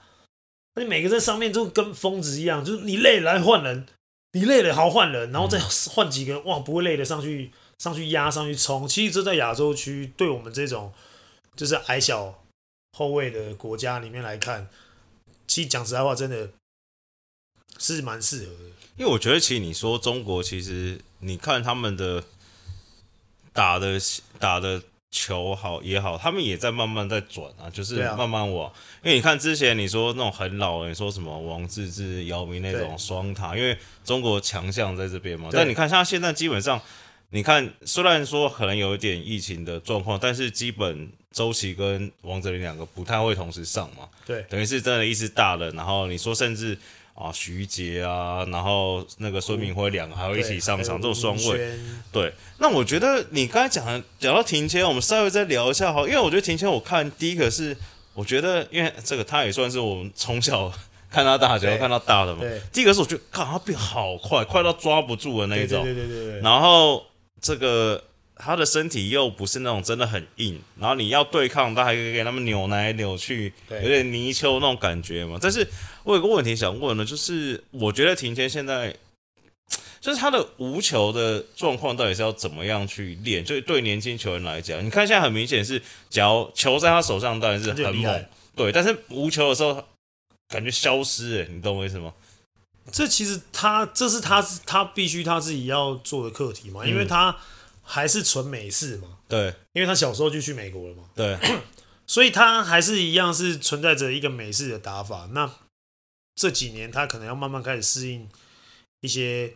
[0.76, 3.84] 而且每个在上面就跟疯子一样，就是你累了来换人，
[4.32, 5.58] 你累了好换人，然后再
[5.90, 8.86] 换几个，哇不会累的上去上去压上去冲。
[8.86, 10.92] 其实这在亚洲区对我们这种。
[11.56, 12.44] 就是矮小
[12.92, 14.68] 后卫的国家里面来看，
[15.46, 16.50] 其实讲实在话，真的
[17.78, 18.58] 是蛮适合的。
[18.98, 22.22] 因为我觉得，其实你说中国，其实你看他们的
[23.54, 23.98] 打的
[24.38, 24.82] 打的
[25.16, 28.68] 球好也好，他们也在慢慢在转啊，就是慢慢往。
[28.68, 33.74] 啊、因为你看之前你说那种很老的，你说什么王治郅、姚明那种双塔，因为
[34.04, 35.48] 中国强项在这边嘛。
[35.50, 36.78] 但你看像现在基本上，
[37.30, 44.06] 你看虽然说可能有一点疫情的状况，但是基本周琦跟王哲林两个不太会同时上嘛。
[44.26, 46.76] 对，等于是真的一支大了，然后你说甚至。
[47.16, 51.74] 啊，徐杰啊，然后那个孙明辉两个还会一起上场，这种双位。
[52.12, 57.74] 对，那我觉得你刚才讲的讲到庭谦，我们稍微再聊一下哈，因为我觉得庭谦，我看第一个是，
[58.12, 60.70] 我觉得因为这个他也算是我们从小
[61.10, 62.42] 看他打球看到大的嘛。
[62.70, 65.82] 第一个是我觉得，看他变好快，快到抓不住的那一种。
[65.82, 66.40] 对对对对对。
[66.40, 67.02] 然后
[67.40, 68.04] 这个。
[68.38, 75.38] 他的身体又不是那种真的很硬，然后你要对抗，他还可以给他们扭来扭去，有点泥鳅那种感觉嘛。
[75.40, 75.66] 但是
[76.04, 78.94] 我有个问题想问呢，就是我觉得庭谦现在，
[80.02, 83.42] 就是他的无球的状况到底是要怎么样去练？
[83.42, 89.82] 就对年轻球员来讲，你看现在很明显是，只要球在他手上当然是很猛，对，但是无球的时候
[90.48, 92.12] 感觉消失，诶，你懂我意思吗？
[92.92, 97.34] 这其实他这是他他必须他自己要做的课题嘛，因为他。
[97.88, 99.18] 还是纯美式嘛？
[99.28, 101.04] 对，因为他小时候就去美国了嘛。
[101.14, 101.38] 对，
[102.06, 105.30] 所以他还是一样是存在着一个美式的打法。
[105.32, 105.50] 那
[106.34, 108.28] 这几年他可能要慢慢开始适应
[109.00, 109.54] 一些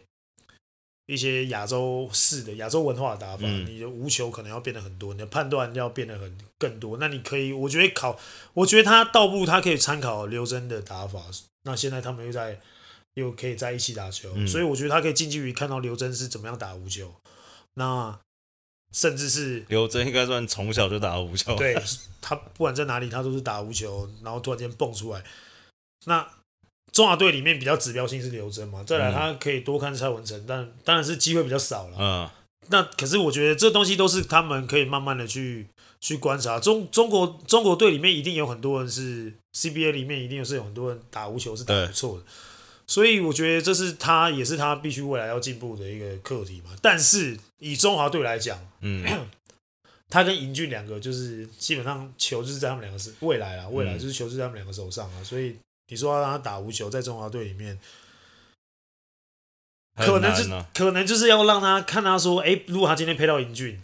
[1.07, 3.43] 一些亚洲式的亚洲文化的打法。
[3.43, 6.97] 嗯、你的无球可能要变得很多，你的判断要变得很更多。
[6.99, 8.19] 那你可以，我觉得考，
[8.55, 11.25] 我觉得他倒不如他可以参考刘铮的打法。
[11.65, 12.61] 那现在他们又在
[13.15, 17.15] 又可以在一起打球，嗯、所以我觉得他可以近距离看到刘铮是怎么样打无球。
[17.75, 18.19] 那
[18.93, 21.81] 甚至是刘真应该算从小就打无球，对，
[22.21, 25.23] 他不管在哪里，他都是打无球，然后突然间蹦出来。
[26.07, 26.29] 那
[26.93, 31.97] 中华队里面比较指标性是刘真嘛，再来他可以多看蔡文成，但当然是机会比较少了。
[32.01, 32.29] 嗯，
[32.69, 35.69] 那可是我觉得这东西都是他们可以慢慢的去
[36.01, 36.59] 去观察。
[36.59, 42.25] 中中国中国队里面一定有很多人是 CBA 里面一定是有很多人打无球是打不错的。
[42.91, 46.77] 所以我觉得这是他，也是他必须未来要进步的一个课题嘛。
[46.83, 49.07] 但是以中华队来讲，嗯，
[50.11, 55.23] 他跟英俊两个就是基本上球就是在他们两个是未来啊，未来就是球是在他们两个手上啊。
[55.23, 55.55] 所以
[55.87, 57.79] 你说要让他打无球，在中华队里面，
[59.95, 63.81] 可能就可能就是要让他看他说，哎，如果他今天配到英俊，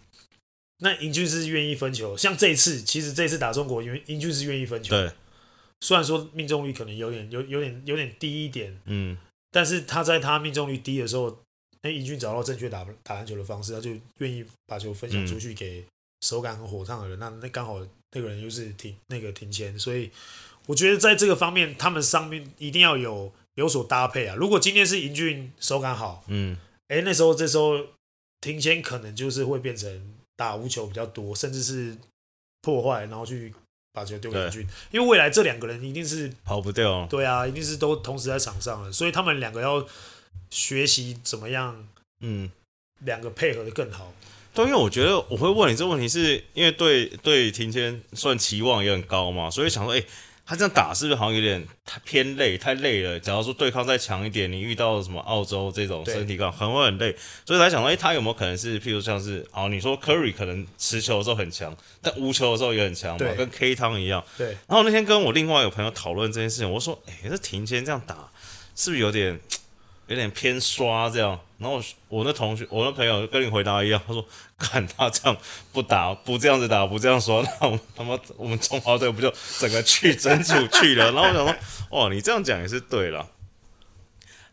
[0.79, 2.17] 那英俊是愿意分球。
[2.17, 4.91] 像这一次，其实这一次打中国，因为英俊是愿意分球。
[4.91, 5.13] 对。
[5.87, 9.17] 虽然说命中率可能有点有有点有点低一点，嗯，
[9.53, 11.45] 但是他在他命中率低的时候，
[11.83, 15.85] 那，英俊找到正确打打篮球的方式，他就愿意把球分享出去给
[16.23, 17.17] 手感很火烫的人。
[17.17, 17.79] 嗯、那那刚好
[18.11, 20.11] 那个人又是停那个停签，所以
[20.67, 24.35] 我觉得在这个方面，他们上面一定要有有所搭配啊。
[24.35, 27.79] 如果今天是英俊手感好，嗯，哎，那时候这时候
[28.41, 31.97] 停签可能就是会变成打无球比较多，甚至是
[32.61, 33.55] 破坏，然后去。
[33.97, 37.07] 把球丢给英俊，因为未来这两个人一定是跑不掉。
[37.09, 39.87] 对啊，一定是都同时在场上了，所以他们两个要
[40.51, 41.89] 学习怎么样，
[42.21, 42.51] 嗯，
[42.99, 44.13] 两个配合的更好。
[44.53, 50.05] 对，因为我觉得我会问你这个问题，是因为对对庭谦算期望也很高嘛，所以想说，哎。
[50.49, 53.19] 他这样打是不是好像有点太偏累，太累了？
[53.19, 64.25] 假如说对抗再强一点，你遇到什么澳洲这种身体抗很会很累，所以才想到，哎，他有没有可能是，譬如像是，哦，你说 Curry 可能持球的时候很强，但无球的时候也很强嘛，跟 K 汤一样。
[64.39, 64.47] 对。
[64.69, 68.31] 然后那天跟我另外一个朋友讨论这件事情，我说，哎，这庭坚这样打
[68.77, 69.41] 是不是有点？
[70.07, 74.25] 有点偏刷这样，然后我，那同学，我那朋友跟你回答一样，他说
[74.57, 75.37] ：“看他这样
[75.73, 81.55] 不打，不这样子打，不这样说，那我他妈我们中华队不就整个去整组去了？”然后我想说
[81.91, 83.29] ：“哦，你这样讲也是对了。”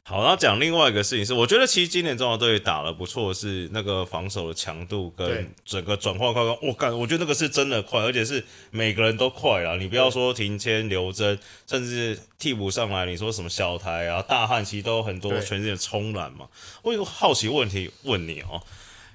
[0.06, 6.60] 好，然后讲另外一个事情是，我觉得其实今年中华队打得不错，是那个防守的强度跟整个转化快攻。
[6.62, 9.78] 我感，我觉得那个是真的快，而且是每个人都快啊。
[9.78, 16.50] 你不要说庭谦、刘真，甚至替补上来，你说什么小台啊、大汉，其实都有很多全线冲篮嘛。
[16.82, 18.62] 我有个好奇问题问你哦，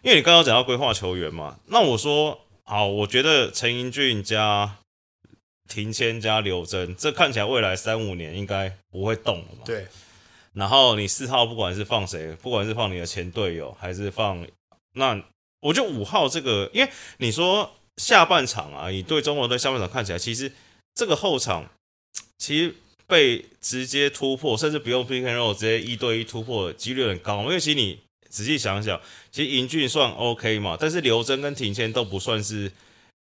[0.00, 4.78] 因为你刚刚讲到规划球员嘛，那我说好，我觉得陈英俊加
[5.68, 9.64] 庭谦加刘真，这看起来未来三五年应该不会动了嘛？
[9.66, 9.86] 对。
[10.58, 14.44] 然后你四号不管是放谁，不管是放你的前队友，还是放
[14.94, 15.22] 那，
[15.60, 20.50] 我就五号这个，因为你说下半场啊，你对中国队下半场看起来，其实
[20.96, 21.64] 这个后场
[22.38, 22.74] 其实
[23.06, 27.42] 被直接突破，甚至不用 pick and roll 直接一对一突破的几率很高。
[27.42, 32.72] 因为其实你仔细想想，其实英俊算 OK 嘛，但是刘铮跟庭谦都不算是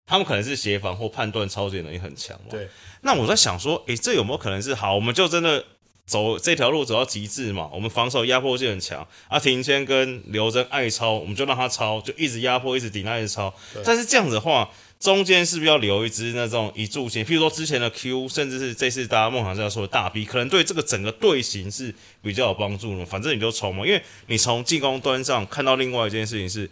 [0.06, 2.48] 他们可能是协防或判断超级能力很强嘛。
[2.50, 2.68] 对。
[3.02, 4.94] 那我在想说，诶，这有没有可能是好？
[4.96, 5.64] 我们就真的
[6.10, 7.70] 走这条路走到极致嘛？
[7.72, 13.54] 我们防守压迫性很强，啊，庭谦跟刘铮爱抄，我们就让他抄，就一直压迫，一直顶，他一直抄。
[13.84, 14.68] 但是这样子的话，
[14.98, 17.24] 中间是不是要留一支那种一柱型？
[17.24, 23.06] 譬如说之前的 Q，甚至是这次大家梦想是要说的大 B，可能对这个整个队形是比较有帮助的。
[23.06, 26.68] 反正你就冲嘛，因为你从进攻端上看到另外一件事情是。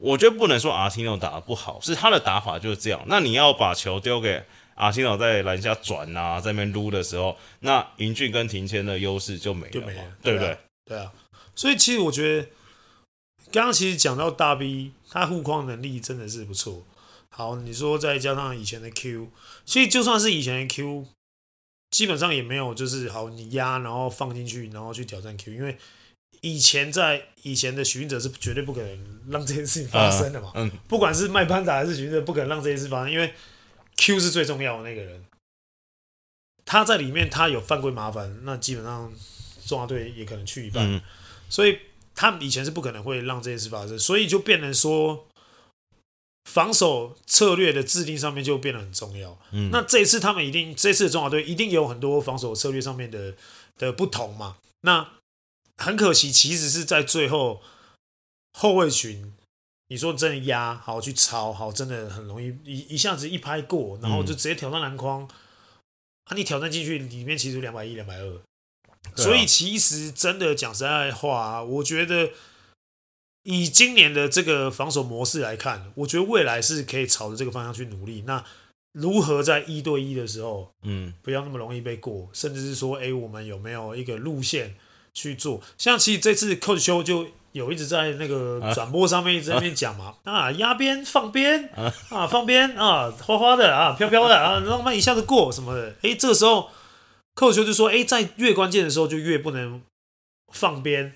[0.00, 3.00] 我觉得不能说阿提诺打得不好，是他的打法就是这样。
[3.08, 4.40] 那你要把球丢给
[4.78, 9.72] 阿提诺在篮下转啊，在那边撸的时候，那英俊跟庭谦的优势就没了，
[10.22, 10.58] 对不对？
[10.86, 11.12] 对啊。
[11.54, 12.48] 所以其实我觉得，
[13.52, 16.84] 刚刚其实讲到大 B，他护框能力真的是不错。
[17.30, 19.28] 好，你说再加上以前的 Q，
[19.66, 21.06] 所以就算是以前的 Q，
[21.90, 25.76] 基本上也没有就是好你压然后放进去，然后去挑战 Q，因为。
[26.40, 33.34] 以前在以前的许晋哲是绝对不可能让这件事情发生的嘛，嗯，不管是麦班达还是许晋哲，不可能让这件事发生，因为
[33.98, 35.26] Q 是最重要的那个人，
[36.64, 39.12] 他在里面他有犯规麻烦，那基本上
[39.66, 41.02] 中华队也可能去一半，嗯，
[41.50, 41.78] 所以
[42.14, 45.28] 他们以前是不可能会让这件事发生，所以就变成说
[46.44, 53.34] 防守策略的制定上面就变得很重要，嗯，那这一次他们一定这次的中华队一定有很多防守策略上面的
[53.76, 55.10] 的不同嘛，那。
[55.80, 57.62] 很可惜，其实是在最后
[58.52, 59.32] 后卫群，
[59.88, 65.28] 你说真的压好去抄好，真的很容易一一下子一拍过，然后就直接挑战篮筐、嗯、
[66.24, 66.36] 啊！
[66.36, 68.40] 你挑战进去里面其实两百一、两百二，
[69.16, 72.30] 所以其实真的讲实在话，我觉得
[73.42, 78.24] 以今年的这个防守模式来看，我觉得未来是可以朝着这个方向去努力。
[78.26, 78.44] 那
[78.92, 84.76] 如何在一对一的时候，嗯，不要那么容易被过，甚至是说，哎，我们有没有一个路线？
[85.14, 91.68] 去做，像其实这次 Coach 修就有一直在那个转播上面一直在那边讲嘛，啊压边放边
[92.10, 96.70] 啊放边啊花花的啊飘飘的啊，浪漫一下子过什么的，哎，这个时候
[97.34, 99.82] Coach 邱就说，哎，在越关键的时候就越不能
[100.52, 101.14] 放边。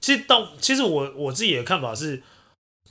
[0.00, 2.22] 其实到其实我我自己的看法是，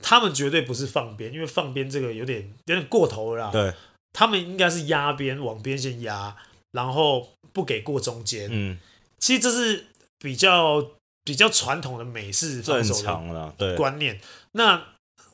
[0.00, 3.50] 他们绝对不是放边，因为放边这个有点有点过头了啦。
[3.50, 3.72] 对，
[4.12, 6.36] 他们应该是压边往边线压，
[6.72, 8.48] 然后不给过中间。
[8.50, 8.78] 嗯，
[9.18, 9.86] 其实这是。
[10.22, 10.86] 比较
[11.30, 14.84] 比较传统的美式防守的观念，那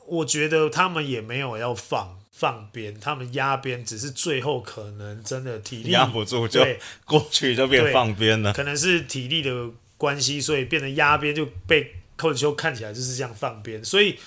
[0.05, 6.63] 我觉得他们也没有要放放边，他们压边，只是最后可能真的体力压不住，就
[7.03, 8.53] 过去就变放边了。
[8.53, 13.83] 可能是体力的关系，所以变得压边就被寇子秋看起来就是这样放边。
[13.83, 14.19] 所以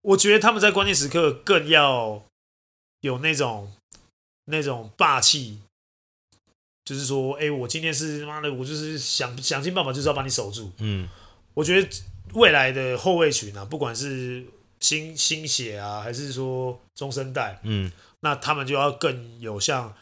[0.00, 2.22] 我觉得他们在关键时刻更要
[3.02, 3.70] 有那种
[4.46, 5.58] 那种霸气。
[6.90, 10.72] 就是说，哎、欸，我今天是妈的，我就是想想尽办法，就是要把你守住。
[10.78, 11.08] 嗯，
[11.54, 11.88] 我觉得
[12.32, 14.44] 未来的后卫群啊，不管是
[14.80, 19.94] 新新血啊，还是说中生代，嗯，那他们就要更有像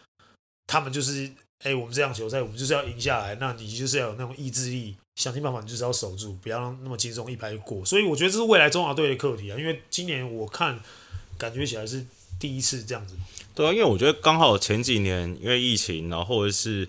[0.66, 1.26] 他们就是，
[1.58, 3.34] 哎、欸，我们这样球赛，我们就是要赢下来。
[3.34, 7.84] 那你就是要有那种意志力，想尽办法，你就是要守住，不要让那么轻松一拍过。
[7.84, 10.80] 所以我觉得这是未来中华队的课题啊，因为今年我看
[11.36, 12.06] 感觉起来是
[12.40, 13.14] 第一次这样子。
[13.58, 16.88] 对啊，因为我觉得刚好前几年因为疫情，然后或者是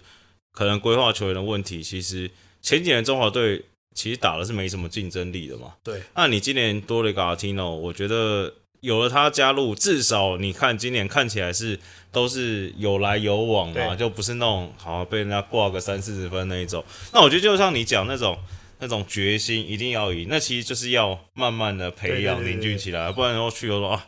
[0.51, 2.29] 可能规划球员的问题，其实
[2.61, 5.73] 前几年中华队其实打的是没什么竞争力的嘛。
[5.83, 11.79] 对，那你今年多了一个阿提诺，我觉得有了他加入，至少你看今年看起来是
[12.11, 16.85] 都是有来有往嘛，就不是那种好像被人家挂个三四十分那一种。
[17.11, 18.37] 那我觉得就像你讲那种
[18.77, 24.05] 那种决心一定要赢，那其实就是要慢慢的培养凝聚起来，不然说去又说啊。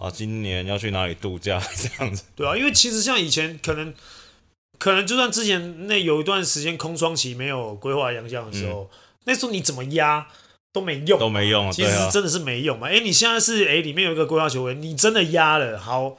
[0.00, 2.24] 啊，今年要去哪里度假 这样子？
[2.34, 3.92] 对啊，因为其实像以前可能，
[4.78, 10.26] 可能就算之前那有一段时间空窗期没有规划洋将的时候，嗯、那时候你怎么压
[10.72, 11.70] 都没用，都没用。
[11.70, 12.88] 其实真的是没用嘛。
[12.88, 16.16] 哎、啊，你现在是哎，里面有一个规划球员，你真的压了，好，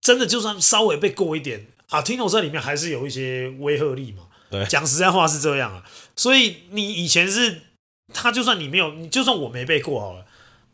[0.00, 4.22] 真的就算稍微被过一点啊，Tino 在里面还是有一些威慑力嘛。
[4.50, 5.82] 对，讲实在话是这样啊。
[6.14, 7.62] 所以你以前是
[8.14, 10.24] 他，就算你没有，你就算我没被过好了，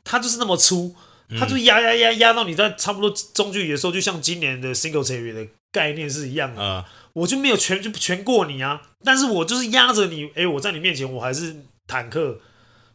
[0.04, 0.94] 他就是那么粗。
[1.38, 6.60] 他就压压压压到你在差不多中距离的时候，就像今年的 Singletary 的概念是一样的。
[6.60, 10.30] Uh, 我就没有全就全过你啊，但是我就是压着你。
[10.34, 11.54] 哎，我在你面前我还是
[11.86, 12.40] 坦克，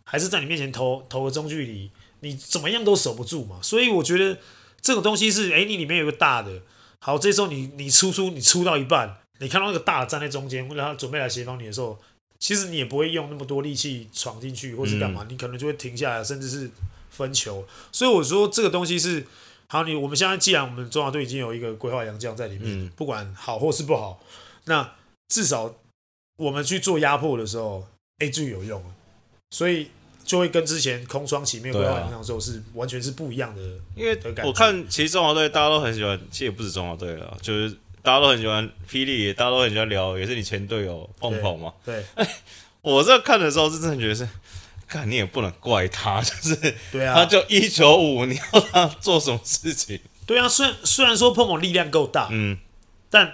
[0.04, 3.60] 还是在你面前投投个中距离，你怎么样都守不住嘛。
[3.62, 4.40] 所以我觉得
[4.82, 6.62] 这种东西是，哎，你里面有个大的，
[7.00, 12.00] 好，这时候你你出出你出到一半，你看到那个大的站在中间，然后准备来协防你的时候，
[12.40, 16.72] 其实你也不会用那么多力气闯进去，或是干嘛，嗯、你可能就会停下来，甚至是。
[17.18, 19.26] 分球，所以我说这个东西是
[19.68, 19.84] 好。
[19.84, 24.20] 你我们现在既然我们中华队已经有一个规划洋将在里面，嗯、不管好或是不好，
[24.66, 24.94] 那
[25.28, 25.76] 至少
[26.38, 27.86] 我们去做压迫的时候
[28.20, 28.90] ，A 就有用了。
[29.52, 29.88] 所以
[30.26, 33.62] 就会跟之前空窗期没有规划两场的时候是完全是不一样的。
[33.96, 41.74] 因为我看其实中华队大家都很喜欢，其实也不止中华队了，就是大家都很喜欢霹雳，大家都很喜欢聊，也是你前队友碰碰嘛。
[41.86, 42.28] 对，哎，
[42.82, 44.28] 我在看的时候是真的觉得是，
[44.88, 50.00] 看你也不能怪他，就是对啊，他就一九五，你要他做什么事情？
[50.26, 52.58] 对啊，虽然虽然说碰碰力量够大，嗯，
[53.10, 53.34] 但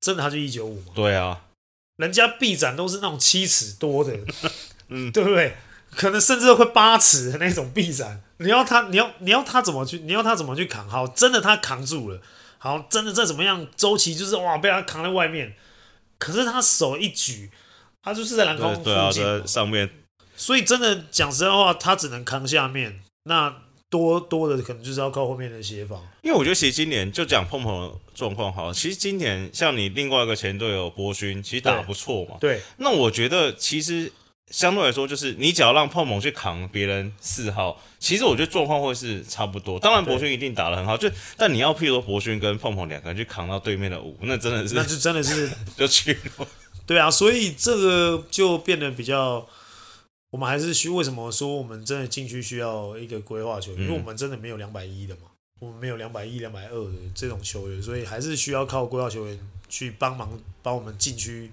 [0.00, 0.92] 真的他就一九五嘛。
[0.94, 1.42] 对啊，
[1.96, 4.16] 人家臂展都是那种七尺多的，
[4.88, 5.56] 嗯，对不对？
[5.94, 9.98] 可能甚至都快八尺的那种臂展，你要他，你要你要他怎么去？
[10.00, 10.88] 你要他怎么去扛？
[10.88, 12.20] 好，真的他扛住了，
[12.58, 15.54] 好，真的再怎么样，周琦就是哇，被他扛在外面。
[16.18, 17.50] 可是他手一举，
[18.02, 19.90] 他就是在篮筐附近，对啊，在上面。
[20.40, 23.00] 所以真的讲实在话，他只能扛下面。
[23.24, 23.54] 那
[23.90, 26.00] 多多的可能就是要靠后面的协防。
[26.22, 32.36] 因为我觉得其实今年就讲碰碰的状况好，其实今年像你另外一个前队友博勋，其实打得不错嘛。
[32.40, 32.62] 对。
[32.78, 34.10] 那我觉得其实。
[34.50, 39.78] 相对来说，就是你只要让碰碰去扛别人四号，其实我觉得状况会是差不多。
[39.78, 45.48] 当然，博勋一定打得很好，就但你要譬如说博勋跟碰碰两个人去扛到对面的五，那真的是那就真的是
[45.78, 46.48] 就去了。
[46.84, 49.46] 对啊，所以这个就变得比较，
[50.30, 55.22] 我们还是需为什么说我们真的禁区需要一个规划球员，嗯、因为我们真的没有两百一的嘛，
[55.58, 59.38] 我们没有两百一、两百二的这种球员，所以还是需要靠规划球员
[59.68, 61.50] 去帮忙帮我们禁区。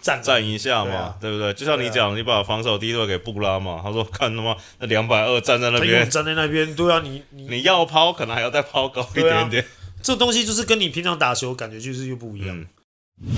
[0.00, 1.54] 站站一下嘛，对，啊、对不对？
[1.54, 9.62] 就像你讲，啊、你把防守第一队给布拉嘛，他说看他妈那两百二站在那边，站在那边，对啊，你 你你要抛，可能还要再抛高一点点。
[9.62, 9.68] 啊、
[10.02, 12.66] 这东西就是跟你平常打球感觉就是又不一样。
[13.20, 13.30] 嗯、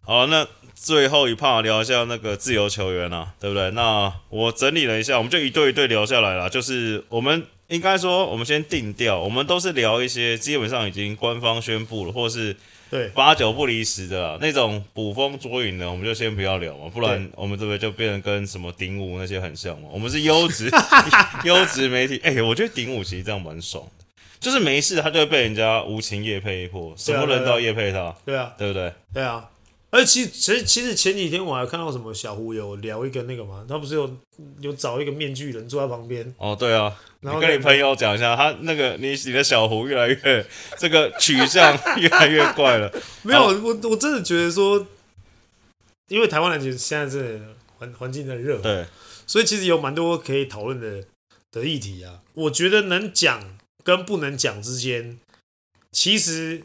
[0.00, 0.48] 好，那
[0.80, 3.70] 最后一趴聊一下那个自由球员啊，对不对？
[3.72, 12.56] 那我整理了一下，我们就一对一对聊下来了，就是我们应该说，我们先定调，我们都是聊一些基本上已经官方宣布了，或是。
[12.90, 19.90] 对，八九不离十的、啊、那种捕风捉影的，我们就先不要聊嘛，不然我们这边就变成跟什么顶五那些很像嘛。
[19.92, 20.70] 我们是优质
[21.44, 24.06] 优质媒体，哎、欸，我觉得顶五其实这样蛮爽的，
[24.40, 28.90] 就是没事他就会被人家无情夜配一波，什么人都要夜配他，对啊，对不对？
[29.12, 29.44] 对啊。
[29.90, 34.16] 而且其实其实其实前几天我还看到什么小胡有聊一个那个嘛，他不是有
[34.60, 40.46] 有找一个面具人坐在旁边哦，对啊，然后跟你朋友讲一下，他那个你你的小胡越来越
[40.76, 42.92] 这个取向 越来越怪了。
[43.22, 44.86] 没有，我我真的觉得说，
[46.08, 47.40] 因为台湾人其实现在是
[47.78, 48.84] 环环境很热，对，
[49.26, 51.02] 所以其实有蛮多可以讨论的
[51.50, 52.20] 的议题啊。
[52.34, 55.18] 我觉得能讲跟不能讲之间，
[55.90, 56.64] 其实。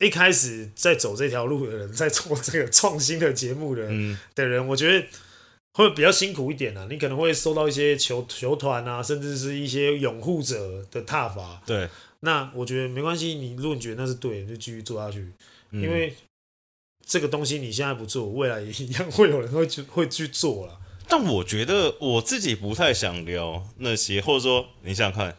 [0.00, 3.82] 一开始在走这条路的人，在做这个创新的节目的
[4.34, 5.06] 的人，我觉得
[5.74, 6.86] 会比较辛苦一点啊。
[6.90, 11.62] 你可能会受到一些球球团啊，甚至是一些拥护者的挞伐。
[11.66, 11.86] 对，
[12.20, 13.34] 那我觉得没关系。
[13.34, 15.30] 你如果你觉得那是对的，就继续做下去。
[15.72, 16.14] 嗯、因为
[17.06, 20.80] 这个东西你现在不做，未来也一样会有人会去会去做了。
[21.08, 25.36] 但我觉得我自己不太想聊那些，或者说你想想看。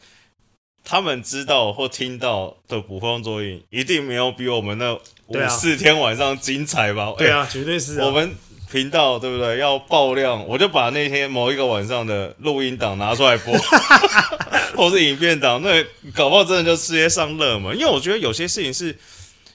[0.83, 4.93] 他们知道或听到的捕风捉影，一定没有比我们那
[5.27, 7.13] 五四天晚上精彩吧？
[7.17, 8.05] 对啊，绝对是、啊。
[8.05, 8.35] 我们
[8.69, 9.57] 频道对不对？
[9.59, 13.53] 要爆量，我就把那天某一个晚上的录音档拿出来播，
[14.75, 17.77] 或是影片档，那搞不好真的就世界上热门。
[17.77, 18.97] 因为我觉得有些事情是，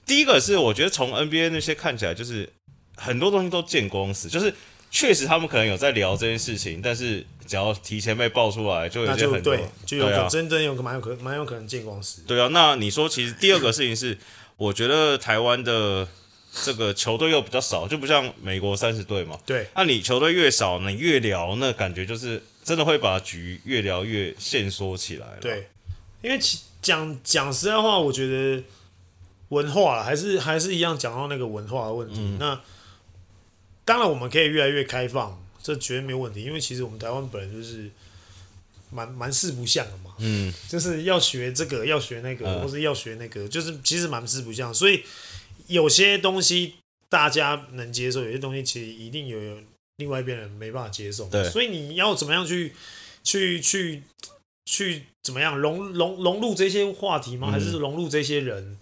[0.06, 2.48] 第一个是我觉得从 NBA 那些看起来，就是
[2.94, 4.54] 很多东西都见光死，就是
[4.90, 7.26] 确实他们可能有在聊这件事情，但是。
[7.46, 12.22] 只要提前被爆出来，就有些很多，对，就有可真真有个蛮有可蛮有可能见光死。
[12.22, 14.18] 对啊，那你说，其实第二个事情是，
[14.56, 16.06] 我觉得台湾的
[16.64, 19.38] 这个球队又比较少，就不像美国三十队嘛。
[19.46, 25.26] 对，那你球队越少，你越聊，那感觉就是真的会把局越聊越限缩起来。
[25.40, 25.68] 对，
[26.22, 28.62] 因为其讲讲实在话，我觉得
[29.50, 32.16] 文化还是还是一样讲到那个文化的问题。
[32.18, 32.61] 嗯、那
[33.85, 35.40] 当然，我们可以越来越开放。
[35.66, 37.90] 这绝对没有问题，因为其实我们台湾本来就是
[38.92, 45.02] 蛮蛮四不像的嘛，嗯，就是要学这个，要学那个，嗯、或是要学那个，就是其实蛮四不像，所以
[45.66, 46.74] 有些东西
[47.09, 49.59] 大家能接受，有些东西其实一定有
[49.96, 52.73] 另外一边人没办法接受，对，所以你要怎么样去
[53.25, 54.04] 去去
[54.67, 57.50] 去怎么样融融融入这些话题吗？
[57.50, 58.62] 还是融入这些人？
[58.62, 58.79] 嗯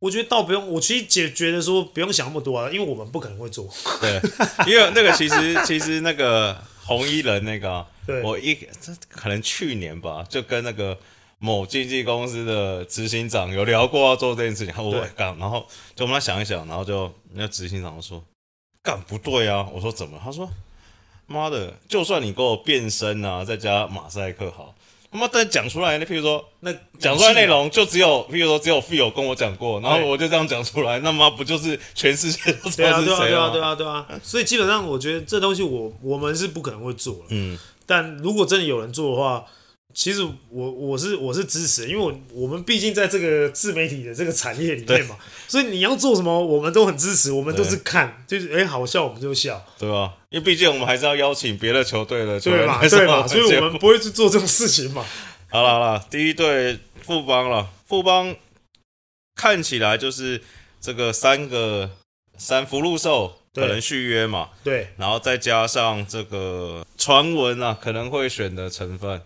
[0.00, 3.68] 我觉得倒不用，我其实觉觉得说不用想那么多啊，因为我们不可能会做。
[4.00, 4.20] 对，
[4.66, 10.98] 因为那个其实其实那个红衣人那个、啊， 对我一这可能去年吧，就跟那个
[11.38, 18.24] 某经纪公司的执行长有聊过要做这件事情，然后我干，然后就我们来想一想，然后就那执行长说
[18.82, 20.18] 干不对啊，我说怎么？
[20.24, 20.48] 他说
[21.26, 24.74] 妈的，就算你给我变身啊，再加马赛克好。
[25.12, 34.06] 他妈但讲出来，那譬如说那讲出来内容就只有，譬如说只有 f e e l 跟我讲过，然后我就这样讲出来，那么不就是全世界都知道是谁对啊，对啊，对啊，对啊。
[34.22, 37.24] 所以基本上我觉得这东西我我们是不可能会做了。
[37.30, 39.44] 嗯，但如果真的有人做的话。
[39.92, 45.16] 其实我我是我是支持，因为我我们毕竟在这个自媒体的这个产业里面嘛，
[45.48, 50.14] 所以你要做什么，我们都很支持，我们都是看，就是哎好笑我们就笑，对吧？
[50.30, 55.04] 因为毕竟我们还是要邀请别的球队的对嘛，对嘛，所以我们不会去做这种事情嘛。
[55.50, 58.36] 好了好了，第一队富邦了，富邦
[59.34, 60.40] 看起来就是
[60.80, 61.90] 这个三个
[62.38, 69.20] 三福禄寿可能续约嘛，对，然后再加上这个传闻啊可能会选的成分。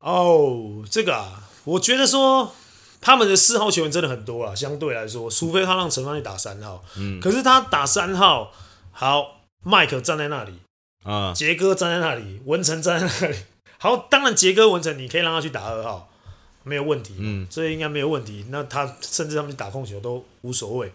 [0.00, 2.54] 哦，这个啊，我觉得说
[3.00, 8.52] 他们的四号球员真的很多啊，相对来说，除非他让陈芳去打三号，嗯，可是他打三号，
[8.92, 10.60] 好，麦克站在那里，
[11.04, 13.38] 啊，杰哥站在那里，文成站在那里，
[13.78, 16.08] 好，当然杰哥文成你可以让他去打二号，
[16.62, 20.92] 没有问题，嗯，这应该没有问题，那他甚至他们去打控球都无所谓。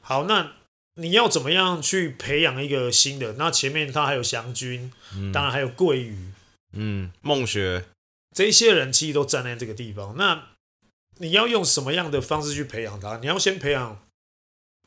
[0.00, 0.52] 好，那
[0.96, 3.32] 你要怎么样去培养一个新的？
[3.34, 6.32] 那前面他还有祥军，嗯、当然还有桂宇，
[6.72, 7.84] 嗯，梦雪。
[8.34, 10.48] 这些人其实都站在这个地方，那
[11.18, 13.18] 你要用什么样的方式去培养他？
[13.18, 14.00] 你要先培养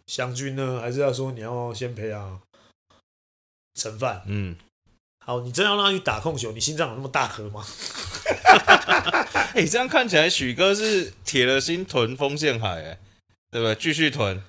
[0.06, 2.42] 祥军呢，还是要说你要先培养
[3.76, 4.22] 陈范？
[4.26, 4.58] 嗯，
[5.26, 7.66] 好，你真要让他去打控球，你心脏有那么大颗吗？
[9.54, 13.00] 哎、欸，这样看起来许哥是铁了心囤锋线海，哎，
[13.50, 13.74] 对不对？
[13.76, 14.44] 继续囤，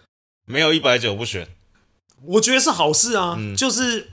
[0.45, 1.49] 没有一百九不选，
[2.23, 4.09] 我觉得是好事啊，嗯、就是。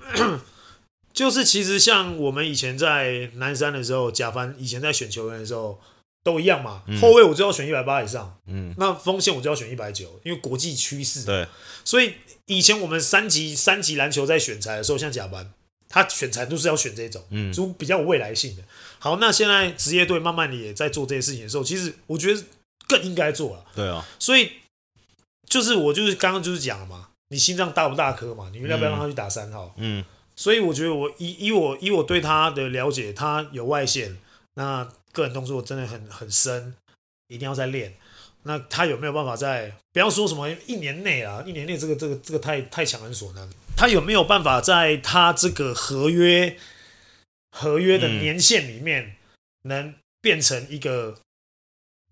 [1.16, 5.80] 就是其实像我们以前在南山的时候，甲方以前在选球员的时候
[6.24, 6.84] 都一样嘛。
[6.88, 11.24] 嗯、后卫我就要选一百八以上，嗯，那锋线我就要选一百九，因为国际趋势。
[11.24, 11.48] 对，
[11.86, 12.16] 所以
[12.48, 15.54] 以前我们三级三级篮球在选材的时候，像甲班，
[15.88, 18.64] 他选材都是要选这种，嗯，就比较有未来性的。
[19.00, 22.44] 好，那现在职业队慢慢的也在做这些事情的时候，其实我觉得
[22.90, 23.64] 更应该做了。
[23.74, 24.52] 对啊，所以
[25.48, 28.52] 就是我就是刚刚就是讲了嘛，你心脏大不大颗嘛？
[28.52, 29.74] 你要不要让他去打三号？
[29.78, 30.02] 嗯。
[30.02, 30.06] 嗯
[30.36, 34.18] 所以我觉得我以以我以我对他的了解，他有外线，
[34.56, 36.76] 那个人动作真的很很深，
[37.28, 37.96] 一定要再练。
[38.44, 43.50] 那他有没有办法在不要说什么一年内啊，一年内这个这个这个太太强人所难。
[43.76, 46.58] 他有没有办法在他这个合约
[47.52, 49.16] 合约的年限里面，
[49.64, 51.18] 能变成一个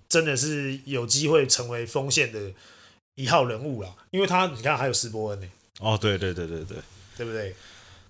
[0.10, 2.52] 真的是有机会成为锋线的
[3.16, 3.96] 一号人物啊？
[4.12, 5.48] 因为他你看还有斯波恩呢。
[5.80, 6.78] 哦，对对对对对，
[7.18, 7.56] 对不对？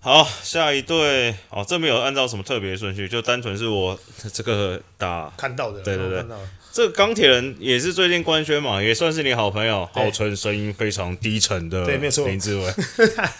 [0.04, 3.98] 好，下一对哦，这没有按照什么特别顺序，就单纯是我
[4.34, 5.80] 这个打看到的。
[5.80, 6.22] 对对对，
[6.70, 12.70] 这个钢铁人也是最近官宣嘛，也算是你好朋友，号称声音非常低沉的，对，没错，林志伟。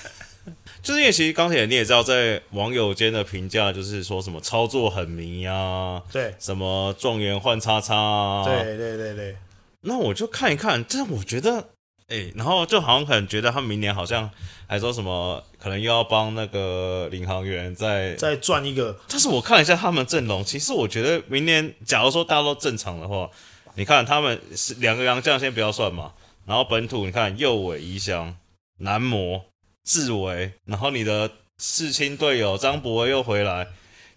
[0.82, 9.36] 就是因为其实钢铁人你也知道，在网友间的评价就是说什么操作很迷呀、啊，对，什么状元换叉叉啊，对对对对。
[9.82, 11.68] 那我就看一看，但我觉得。
[12.06, 14.30] 哎、欸，然后就好像可能觉得他明年好像
[14.66, 18.94] 还说什么，可能又要帮那个领航员再再赚一个。
[19.08, 23.30] 但是我看了一下他们阵容，其实我觉得明年假如说大家都正常的话，
[23.76, 26.12] 你看他们是两个洋将先不要算嘛，
[26.44, 28.36] 然后本土你看右尾宜祥、
[28.80, 29.42] 男模
[29.82, 33.68] 志伟，然后你的世青队友张博威又回来，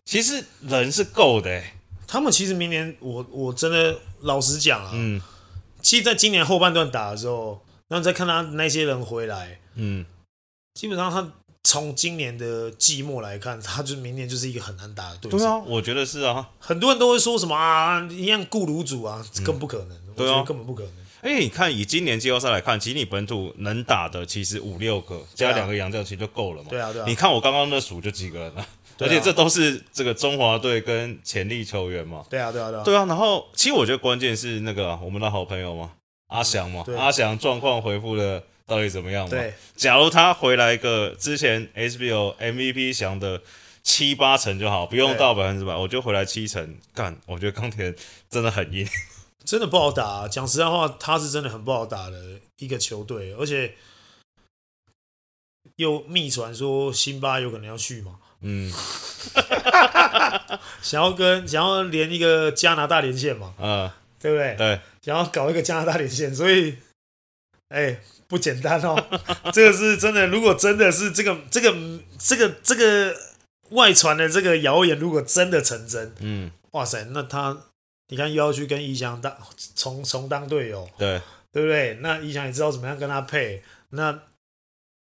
[0.03, 1.73] 其实人是够的、欸。
[2.05, 5.21] 他们其实明年我我真的老实讲啊，嗯，
[5.81, 7.63] 其实在今年后半段打的时候。
[7.89, 10.05] 然后再看他那些人回来，嗯，
[10.73, 11.31] 基本上他
[11.63, 15.37] 从今年的季末来看，他就明年就是一个很难打的对手。
[15.37, 16.49] 对啊，我觉得是啊。
[16.59, 19.91] 很多人都会说什么啊，一样顾炉主啊，更不可能。
[19.91, 20.91] 嗯、对啊，根本不可能。
[21.21, 26.69] 哎，你看以今年季后赛来看，其实你本土能打的其实五六个，加两个洋将其实就够了嘛。
[26.69, 27.05] 对啊，对啊。
[27.07, 28.67] 你看我刚刚那数就几个人了，
[28.99, 32.23] 而且这都是这个中华队跟潜力球员嘛。
[32.29, 32.83] 对啊，对啊，对啊。
[32.83, 35.91] 对啊，然后其实我觉得关键是那个我们的好朋友嘛。
[36.27, 39.29] 阿翔嘛，阿翔状况回复的到底怎么样嘛？
[39.29, 43.41] 对，假如他回来一个之前 HBO MVP 翔的
[43.81, 47.17] 七八成就好，不用到百分之百，我就回来七成干。
[47.25, 47.95] 我觉得钢铁
[48.29, 48.85] 真的很硬，
[49.45, 50.27] 真的不好打啊。
[50.27, 53.75] 讲实在话，他是真的很不好打的一个球队，而且
[55.77, 58.19] 又秘传说辛巴有可能要去嘛。
[58.41, 58.69] 嗯，
[60.83, 63.53] 想要跟想要连一个加拿大连线嘛？
[63.59, 63.89] 嗯。
[64.27, 64.55] 对不对？
[64.57, 66.75] 对，想要搞一个加拿大连线，所以，
[67.69, 67.97] 哎，
[68.27, 69.01] 不简单哦。
[69.53, 71.73] 这个是真的，如果真的是这个、这个、
[72.19, 73.15] 这个、这个
[73.69, 77.57] 外传的这个谣言，如果真的成真，嗯，哇塞，那他，
[78.09, 79.33] 你看又要去跟宜翔当
[79.75, 81.21] 重重当队友，对，
[81.53, 81.93] 对不对？
[82.01, 84.19] 那宜翔也知道怎么样跟他配，那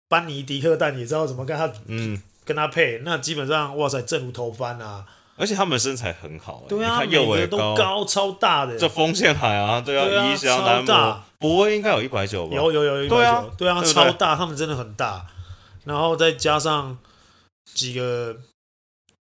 [0.10, 5.06] 班尼迪克蛋也知道怎么跟他，嗯，跟他配，那基本上，哇塞，正如头翻啊。
[5.42, 8.06] 而且他们身材很好，对啊，你看右尾都高。
[8.06, 12.56] 超大的，这锋线海啊，对啊，一翔南模，博威应该有一百九吧？
[12.56, 15.26] 有有有一百九，对啊，超大，他们真的很大，
[15.86, 16.96] 然后再加上
[17.74, 18.38] 几个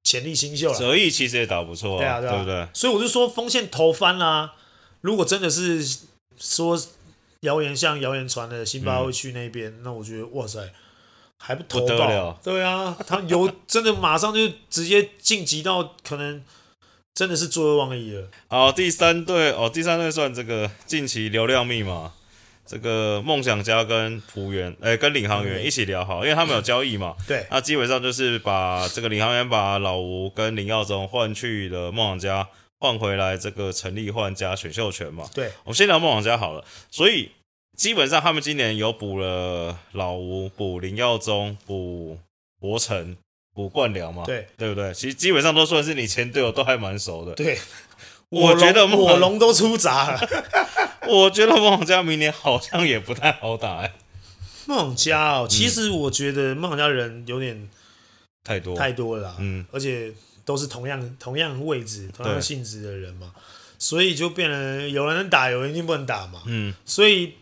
[0.04, 2.68] 潜力新秀，泽毅其实也打不错，对啊，对不对？
[2.74, 4.52] 所以我就说锋线投翻啦，
[5.00, 5.82] 如果真的是
[6.38, 6.78] 说
[7.40, 10.60] 谣言像谣言传的辛巴会去那边，那我觉得哇塞。
[11.42, 12.38] 还不投爆？
[12.44, 16.44] 对啊，他有真的马上就直接晋级到可能
[17.14, 18.28] 真的是坐二望一了。
[18.46, 22.12] 好，第三队哦，第三队算这个近期流量密码，
[22.66, 27.16] 这个梦想家跟浦原，哎，跟领航员一起聊好，因为他们有交易嘛。
[27.26, 35.26] 对，那基本上就是把这个领航员把老吴跟林耀宗换去了梦想家，换回来这个陈立焕加选秀权嘛。
[35.34, 37.30] 对，我们先聊梦想家好了，所以。
[37.76, 42.18] 基本上他们今年有补了老吴、补林耀宗、补
[42.58, 43.16] 博成、
[43.54, 44.24] 补冠良嘛？
[44.26, 44.92] 对，对不对？
[44.92, 47.32] 其实基本上都算是你前队友都还蛮熟的。
[47.34, 47.58] 对，
[48.28, 50.20] 我觉得火龙都出闸了。
[51.08, 53.94] 我觉得孟想家明年好像也不太好打哎。
[54.66, 57.68] 梦想家哦，其实我觉得孟想家人有点
[58.44, 60.12] 太多太多了，嗯，而且
[60.44, 63.32] 都是同样同样位置、同样性质的人嘛，
[63.78, 67.32] 所以就变成有人能打，有人一定不能打嘛，嗯，所以。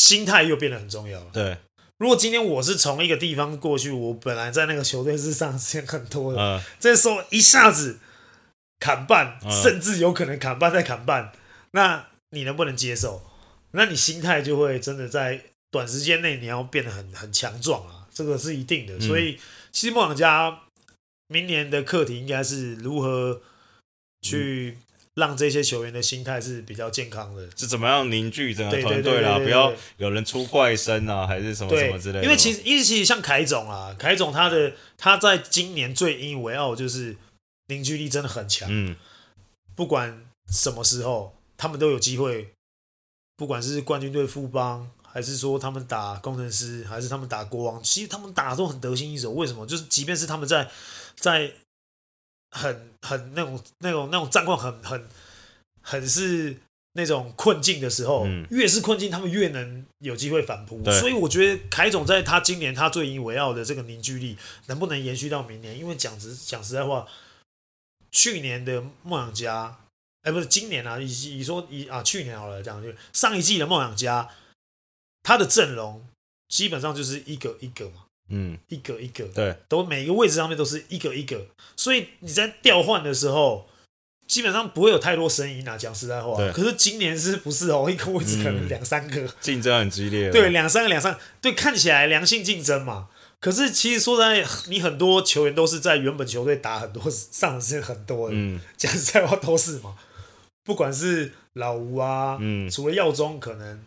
[0.00, 1.26] 心态又变得很重要了。
[1.30, 1.58] 对，
[1.98, 7.98] 如果今天我是从一个地方过去，我本来在那个球队是上限很多的，嗯，这时候一下子
[8.78, 11.32] 砍半，嗯，甚至有可能砍半再砍半，
[11.72, 13.22] 那你能不能接受？
[13.72, 18.94] 那你心态就会真的在短时间内你要变得很很强壮啊，这个是一定的。
[18.96, 19.38] 嗯，所以，
[19.70, 20.60] 其实梦想家
[21.28, 23.42] 明年的课题应该是如何
[24.22, 24.89] 去，嗯。
[25.14, 29.38] 让这些球员的心态是比较健康的，是怎么样凝聚整个团队啦？
[29.38, 32.24] 不要有人出怪声啊，还是什么什么之类的。
[32.24, 37.16] 因为其实，因为其实像凯总啊，凯总他的他在今年最引以为傲就是
[37.66, 38.68] 凝聚力真的很强。
[38.70, 38.94] 嗯，
[39.74, 42.52] 不管什么时候，他们都有机会，
[43.36, 49.32] 不管是冠军队富邦，还是说他们打工程师，还是他们打国王，其实他们打都很得心应手。
[49.32, 49.66] 为什么？
[49.66, 50.70] 就是即便是他们在
[51.16, 51.52] 在。
[52.50, 55.08] 很很那种那种那种战况很很
[55.82, 56.56] 很是
[56.92, 60.82] 那种困境的时候，嗯、越是困境，他们越能有机会反扑。
[60.90, 64.36] 所以我觉得凯总在他今年他最引以为傲的这个凝聚力，
[64.66, 65.78] 能不能延续到明年？
[65.78, 67.06] 因为讲实讲实在话，
[68.10, 69.78] 去年的梦想家，
[70.22, 74.28] 哎，不是今年啊，以以说以啊去年好了，这样就上一季的梦想家，
[75.22, 76.04] 他的阵容
[76.48, 78.06] 基本上就是一个一个嘛。
[78.30, 83.68] 嗯，一个一个，对，都每一个位置上面都是一个一个，所以你在调换的时候，
[84.26, 85.76] 基本上不会有太多声音啊。
[85.76, 86.52] 讲实在话，对。
[86.52, 87.90] 可是今年是不是哦？
[87.90, 90.30] 一个位置可能两三个，竞争很激烈。
[90.30, 93.08] 对，两三个，两三个，对，看起来良性竞争嘛。
[93.40, 98.34] 可是其实说实在，你很多球员都是在原本球队打很多上的时间很多的。
[98.36, 99.96] 嗯，讲实在话都是嘛。
[100.62, 103.80] 不管是老吴啊，嗯，除了耀宗可能。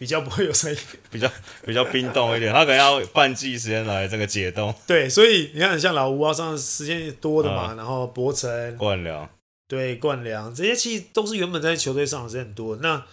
[0.00, 0.78] 比较不会有声音，
[1.10, 1.30] 比较
[1.62, 4.74] 比较冰冻一点，他可能要半季时间来这个解冻。
[4.86, 9.28] 对，所以你看，像老吴啊，上时间多的嘛，嗯、然后博成、冠良，
[9.68, 12.76] 对冠良这些其实都是原本在球队上的时间很多。
[12.76, 13.04] 那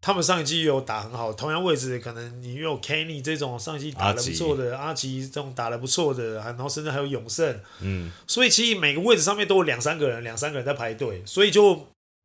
[0.00, 11.74] 他们上一季有打很好，同样位置可能你有 Kenny 这种上一季打得不错的，阿吉这种打得不错的，然后甚至还有永胜，嗯，所以其实每个位置上面都有两三个人，两三个人在排队，所以就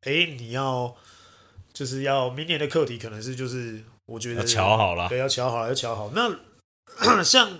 [0.06, 0.96] 哎、欸，你要。
[1.72, 6.10] 就是要明年的课题可能是就是我觉得瞧好了，对，要瞧好了，要瞧好。
[6.14, 6.36] 那
[7.22, 7.58] 像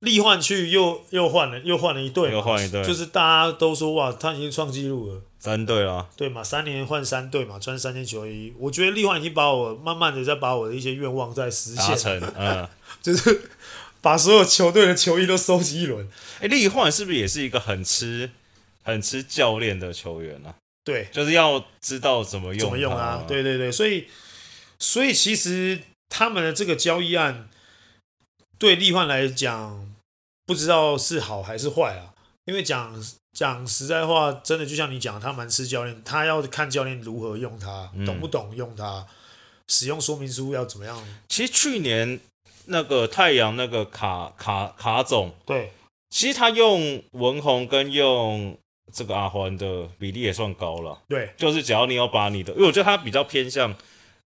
[0.00, 6.42] 力换去又又换了又换了一队，又换一队，就是大家都说哇，他已经创纪录了，三队了，对嘛？
[6.42, 8.52] 三年换三队嘛，穿三件球衣。
[8.58, 12.68] 我觉得力换已经把我慢慢的在把我的一些愿望在实现成，嗯，
[13.00, 13.42] 就是
[14.00, 16.08] 把所有球队的球衣都收集一轮。
[16.40, 18.30] 哎，力换是不是也是一个很吃
[18.82, 20.54] 很吃教练的球员呢、啊？
[20.84, 23.24] 对，就是要知道怎么用，怎么用啊？
[23.28, 24.08] 对对对，所以
[24.80, 27.48] 所以其实他们的这个交易案
[28.58, 29.94] 对立焕来讲，
[30.44, 32.12] 不知道是好还是坏啊。
[32.46, 33.00] 因为讲
[33.32, 39.06] 讲实在话，真的就像你讲，他蛮吃教练，他要看教练如何用他，嗯、懂不懂用他，
[39.68, 41.00] 使用说明书要怎么样。
[41.28, 42.18] 其实去年
[42.64, 45.70] 那个太阳那个卡卡卡总，对，
[46.10, 48.58] 其实他用文宏跟用。
[48.92, 53.74] 这个阿欢的比例也算高了，对，就是只要你要把你的，因为我觉得他比较偏向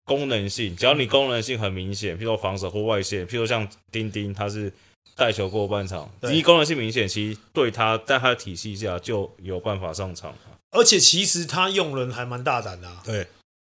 [0.04, 4.72] 功能性，只要你功能性很明显，譬如说防守或外线，譬如说像丁丁，他是
[5.16, 10.34] 带球过半场，你功能性明显，其实对他在他的体系下就有办法上场。
[10.70, 13.26] 而且其实他用人还蛮大胆的，啊，对，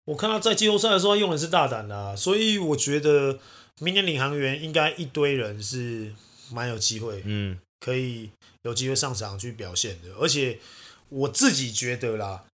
[0.06, 3.40] 我看他在季后赛的时候他用人是大胆的，啊，所以我觉得
[3.80, 6.14] 明年领航员应该一堆人是
[6.52, 8.30] 蛮有机会，嗯，可以
[8.64, 10.14] 有机会上场去表现的。
[10.20, 10.60] 而且
[11.10, 12.46] 我自己觉得啦，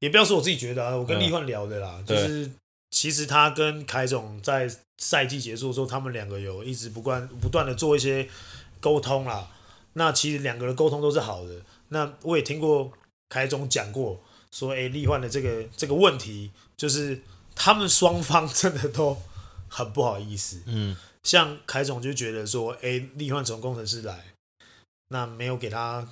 [0.00, 2.50] 也不要说我自己觉得啊，我跟立焕聊的啦，嗯、就是
[2.90, 4.68] 其实他跟凯总在
[4.98, 8.28] 赛季结束的时候，他们两个有一直不断不断的做一些
[8.80, 9.50] 沟通啦。
[9.94, 11.62] 那其实两个人沟通都是好的。
[11.88, 12.92] 那我也听过
[13.28, 14.20] 凯总讲过，
[14.50, 17.22] 说哎，立焕的这个这个问题，就是
[17.54, 19.16] 他们双方真的都
[19.68, 20.62] 很不好意思。
[20.66, 24.24] 嗯，像凯总就觉得说，哎，立焕从工程师来，
[25.08, 26.08] 那没有给他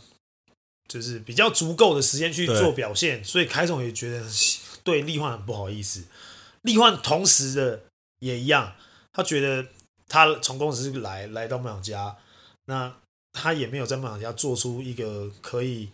[0.93, 4.27] 就是比较足够的时间去做表现，所以凯总也觉得
[4.85, 6.05] 对利焕很不好意思。
[6.63, 7.83] 利焕同时的
[8.19, 8.75] 也一样，
[9.13, 9.67] 他觉得
[10.09, 12.17] 他从公司来来到梦想家，
[12.67, 12.95] 那。
[13.35, 15.89] 他也没有在梦想家做出一个可以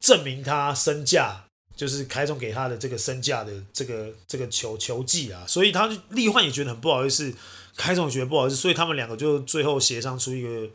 [0.00, 7.32] 证明他身价，就是凯总给他的这个身价的这个这个球球技啊，所以他利焕也觉得很不好意思，
[7.74, 10.68] 凯总也觉得不好意思，所以他们两个就最后协商出一个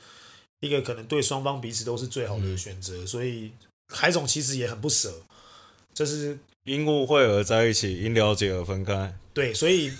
[0.59, 3.51] 一个可能对双方彼此都是最好的选择，所以
[3.87, 5.21] 凯总其实也很不舍，
[5.93, 9.91] 就是因误会而在一起，因了解而分开，对，所以。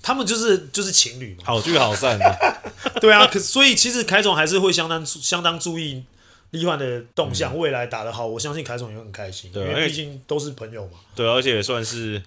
[0.00, 2.62] 他们就是就是情侣嘛， 好聚好散的。
[3.00, 6.04] 对啊，可所以其实凯总还是会相当相当注意
[6.50, 9.50] 力焕的动向，嗯、未来打得好，我相信凯总也很开心。
[9.50, 11.00] 对，因为毕竟都是朋友嘛。
[11.16, 12.22] 对，而且也算是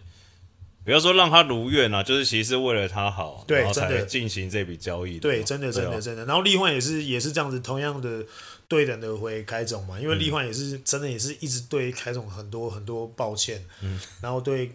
[0.84, 5.20] 不要说让他如愿啊，就是其实是为了他好，对，然后才进行这笔交易。
[5.20, 6.26] 对，真的真的真的。
[6.26, 8.26] 然后立焕也是也是这样子，同样的
[8.68, 14.72] 对等的回凯总嘛，因为立焕也是真的也是一直对凯总很多很多抱歉，嗯，然后对。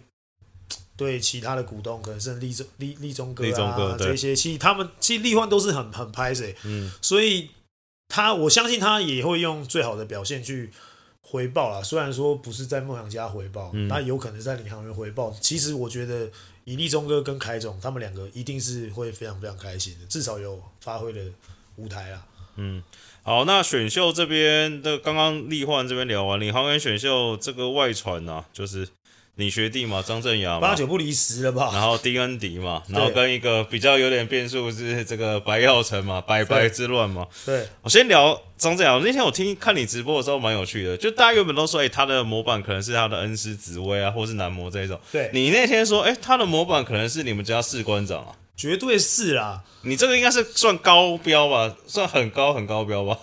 [0.97, 7.51] 对其他的股东，可能是立中立立中哥啊，这些，其实他们其实立焕都是很很拍谢，嗯，所以
[8.07, 10.71] 他我相信他也会用最好的表现去
[11.29, 11.83] 回报啦。
[11.83, 15.35] 虽然说不是在梦想家回报，那、嗯、有可能在领航员回报。
[15.41, 16.29] 其实我觉得
[16.63, 21.21] 以立中哥跟凯总他们两个一定是会非常非常开心的，至少有发挥的
[21.75, 22.25] 舞台啦。
[22.55, 22.81] 嗯，
[23.23, 28.87] 好，那选秀这边的刚刚立焕这边聊完，领航员选秀这个外传呢、啊，就是。
[29.39, 31.69] 你学弟嘛，张镇衙八九不离十了吧？
[31.71, 37.27] 然后丁恩迪嘛，然后跟一个比较有点变数是这个白耀成嘛，白白之乱嘛。
[37.45, 38.99] 对，我先聊张镇雅。
[39.03, 44.99] 那天我听看你直播的时候蛮有趣的，就大家原本都说，哎、欸，他的模板可能是他的恩师紫薇啊，或是男模这一种。
[45.11, 48.33] 对，你那天说，哎、欸，他的模板可能是你们家士官长啊？
[48.55, 53.19] 绝对是啦，你这个应该是算高标吧，算很高很高标吧。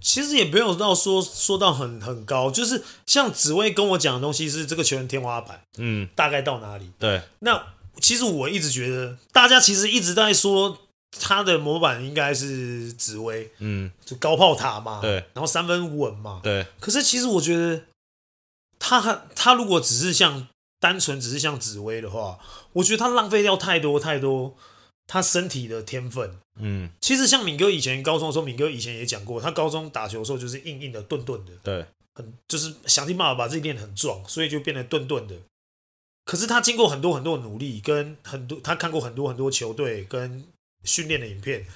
[0.00, 6.90] 其实也没有到说说到很很高，就是像紫薇跟我讲的东西是这个球员天花板，嗯，大概到哪里？
[6.98, 7.22] 对。
[7.40, 7.62] 那
[8.00, 10.78] 其实我一直觉得，大家其实一直在说
[11.18, 16.66] 他的模板应该是紫薇，嗯，就高炮塔嘛，对，然后三分稳嘛，对。
[16.80, 17.82] 可是其实我觉得
[18.78, 20.48] 他他如果只是像
[20.80, 22.38] 单纯只是像紫薇的话，
[22.72, 24.56] 我觉得他浪费掉太多太多。
[25.12, 31.84] 他身体的天分，嗯，其实像敏哥以前高中的时候，敏哥以前也讲过，他高中打球的时候就是硬硬的、钝钝的，对，
[32.14, 35.34] 很就是想尽办法把自己练得很壮，所以就变得钝钝的。
[36.24, 40.44] 可是他经过很多很多的努力，跟很多他看过很多很多球队跟
[40.84, 41.66] 训练的影片，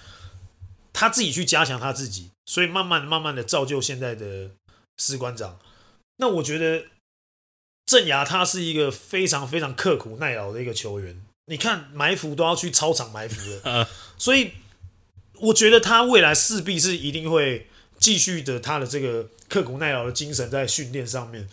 [0.93, 4.53] 他自己去加强他自己，所以慢慢慢慢的造就现在的
[4.99, 5.59] 士官长。
[6.19, 6.87] 那我觉得
[7.85, 11.21] 镇牙他是一个非常非常刻苦耐劳的一个球员。
[11.47, 14.53] 你看埋伏都要去操场埋伏了， 所以
[15.35, 17.69] 我觉得他未来势必是一定会
[17.99, 21.47] 继续的他的这个刻苦耐劳的精神在训练上面。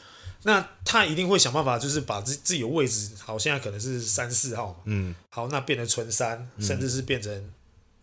[0.43, 7.51] 那他一定会想办法，就是把自自己的位置，好，现在可能是三四号，嗯，好，那变成纯三，甚至是变成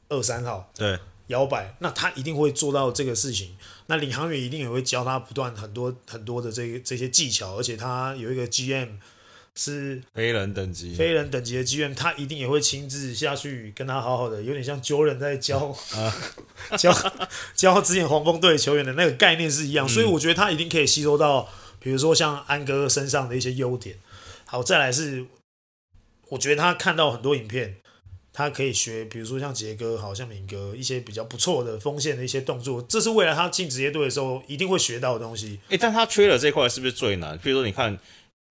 [0.09, 1.74] 二三号，对，摇摆。
[1.80, 3.57] 那他一定会做到这个事情。
[3.86, 8.99] 那领航员一定也会教他不断很多很多的这个这些技巧，而且他有一个 GM。
[9.61, 16.14] 是非人等级，非人等级的剧院，他一定也会亲自下去跟他好好的，有点像 Jordan 在教，啊、
[16.78, 16.94] 教
[17.56, 21.48] 教之前黄蜂队球员的那个概念是一样，嗯、所以我觉得他一定可以吸收到，
[21.80, 23.96] 比如说像安哥身上的一些优点。
[24.44, 25.26] 好，再来是，
[26.28, 27.78] 我觉得他看到很多影片，
[28.32, 35.59] 他可以学，比如说像杰哥，好像敏哥一些比较不错的锋线的一些动作，这是未来他进职业队的时候一定会学到的东西。
[35.70, 37.36] 诶、欸，但他缺了这块是不是最难？
[37.38, 37.98] 比如说你看。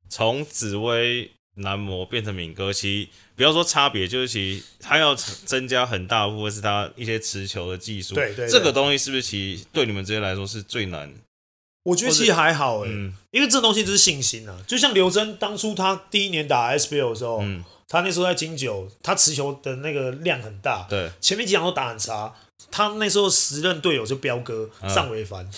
[0.10, 8.16] 从紫薇男模变成敏哥，其实不要说差别，就是其实他要增加很大部分是他一些持球的技术。
[8.16, 11.12] 对，对对，这个东西是不是其实对你们这些来说是最难？
[11.84, 14.56] 我觉得其实还好哎、欸，嗯、因为这东西就是信心啊。
[14.68, 22.34] 就像刘真当初他第一年打 SBL 的时候，嗯、他那时候在金九，他持球的那个量很大，对，前面几场都打很差。
[22.70, 25.50] 他那时候时任队友就彪哥尚维帆。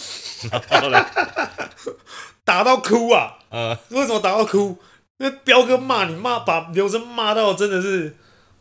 [2.50, 3.38] 打到哭啊！
[3.52, 4.76] 呃，为什么打到哭？
[5.20, 8.16] 因为彪哥骂你骂，把刘铮骂到真的是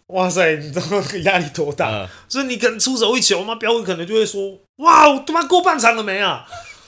[0.09, 1.89] 哇塞，你知道那个压力多大？
[1.91, 6.45] 嗯、所以你可能出手一球，妈彪哥可能就会说：“哇，我他妈过半场了没啊？”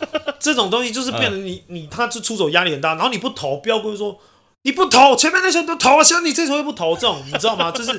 [0.38, 4.18] 这种东西就是变得你你他就出手压力很大，然后你不投，彪哥就说
[4.64, 7.70] ：“你不投，前面那球都投啊，现在你这球又不投，这种你知道吗？
[7.72, 7.98] 就是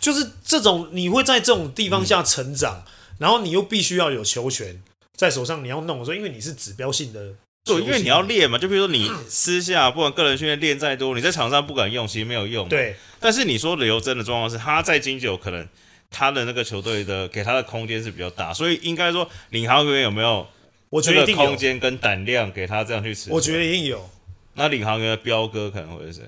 [0.00, 4.82] 就是这种你会在这种地方下成长，嗯、然后你又必须要有球权
[5.14, 7.20] 在手上，你要弄的时候，因为你是指标性的。
[7.66, 12.68] 对，因为你要练嘛，就比如说你私下 不管个人训练练再多，你在场上不敢用，其实没有用。
[12.68, 12.96] 对。
[13.20, 15.68] 但是你说刘真的状况是，他在金九可能
[16.10, 20.46] 他的那个球队的给他的空间是比较大，所以应该说领航员有没有？
[20.88, 23.30] 我觉得空间跟胆量给他这样去吃。
[23.32, 24.08] 我觉得一定有。
[24.54, 26.22] 那领航员的彪哥可能会是谁？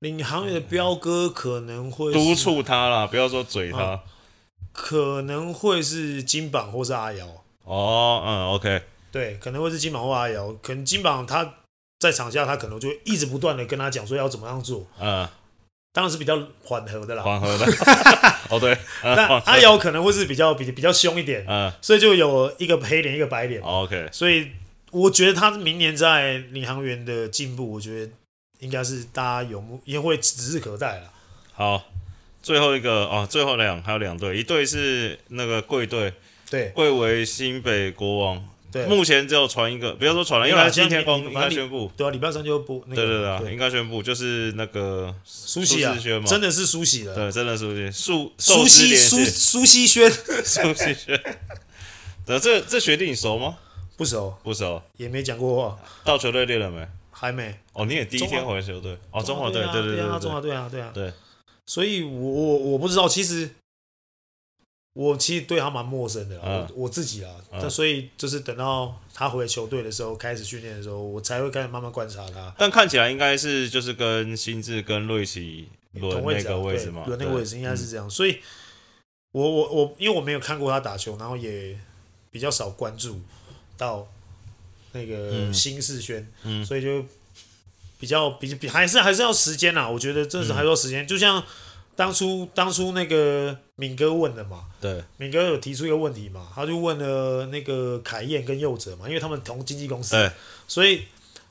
[0.00, 3.78] 领航员的彪哥可能会督促他啦，不要说嘴他。
[3.78, 4.00] 啊、
[4.72, 7.26] 可能会是金榜或是阿瑶。
[7.64, 8.82] 哦，嗯，OK。
[9.12, 11.54] 对，可能会是金榜或阿瑶，可能金榜他
[11.98, 14.86] 在场下，他可能就会一直不断的跟他讲说要怎么样做。
[15.00, 15.28] 嗯，
[15.92, 17.22] 当然是比较缓和的啦。
[17.22, 17.66] 缓和的。
[18.48, 18.76] 哦，对。
[19.02, 21.44] 那 阿瑶可能会是比较比比较凶一点。
[21.48, 21.72] 嗯。
[21.82, 23.60] 所以就有一个黑脸，一个白脸。
[23.62, 24.08] OK。
[24.12, 24.50] 所以
[24.92, 28.12] 我觉得他明年在领航员的进步，我觉得
[28.60, 31.10] 应该是大家有目也会指日可待了。
[31.52, 31.84] 好，
[32.42, 36.14] 最后一个哦，最后两还有两队，一队是那个贵队，
[36.48, 38.48] 对，贵为新北国王。
[38.72, 42.78] 对，目前只有传一个，不要说传了，因为今天公应该宣布，对啊，礼拜三就播。
[42.86, 45.96] 对对对，应该宣布就是那个苏西啊，
[46.26, 51.20] 真的是苏西了，对，真的苏西，苏苏西苏苏西轩，苏西轩。
[52.24, 53.56] 对这这学弟你熟吗？
[53.96, 55.78] 不熟，不熟，也没讲过话。
[56.04, 56.86] 到球队练了没？
[57.10, 57.54] 还没。
[57.72, 58.96] 哦，你也第一天回球队？
[59.10, 61.12] 哦，中华队，对对对，中华队啊，对啊，对。
[61.66, 63.50] 所以我我我不知道，其实。
[64.92, 72.52] 我其实对他蛮陌生的，我我自己啊，但所以就是等到他回球队的时候，开始训练的时候，我才会开始慢慢观察他。
[72.58, 78.10] 但看起来应该是就是跟新智跟瑞奇轮那个位置嘛，轮那个位置应该是这样。
[78.10, 78.40] 所以，
[79.30, 81.78] 我我我因为我没有看过他打球，然后也
[82.32, 83.20] 比较少关注
[83.76, 84.08] 到
[84.90, 86.26] 那个新世轩，
[86.66, 87.04] 所以就
[88.00, 89.88] 比较比比还是还是要时间呐。
[89.88, 91.40] 我觉得这是还要时间，就像。
[92.00, 100.32] 当初当初那个敏哥问的嘛，对，敏哥有提出一个问题嘛，他就问了那个凯燕跟佑哲嘛，因为他们同经纪公司，对，
[100.66, 101.04] 所以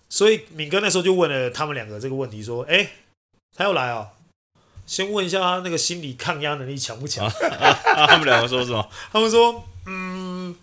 [0.10, 2.90] 所以敏哥那时候就问了他们两个这个问题，说，哎，
[3.56, 4.08] 他要来啊，
[4.88, 7.28] 先问一下他那个心理抗压能力强不强？
[7.28, 8.90] 啊啊啊、他们两个说什么？
[9.12, 10.56] 他们说，嗯，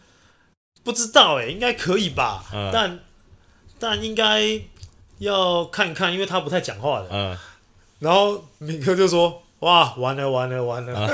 [0.82, 2.99] 不知道哎、欸，应该可以吧，嗯、但
[3.78, 4.61] 但应该
[5.18, 7.39] 要看看，因为他不太讲话的，嗯，
[8.01, 9.45] 然后敏哥就说。
[9.61, 11.09] 哇，完了完了完了，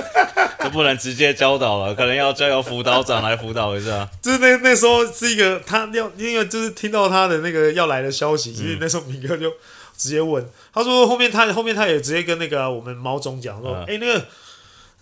[0.59, 4.09] 就、啊、不能直接教导了， 可能要交由辅导长来辅导一下。
[4.21, 9.49] 就是那那时候是一个他要，因为就是听到他的那个要来的消息，其实那时候明哥就
[9.97, 14.27] 直接问，他说后面他后面他也直接跟那个我们毛总讲说，哎、嗯欸、那个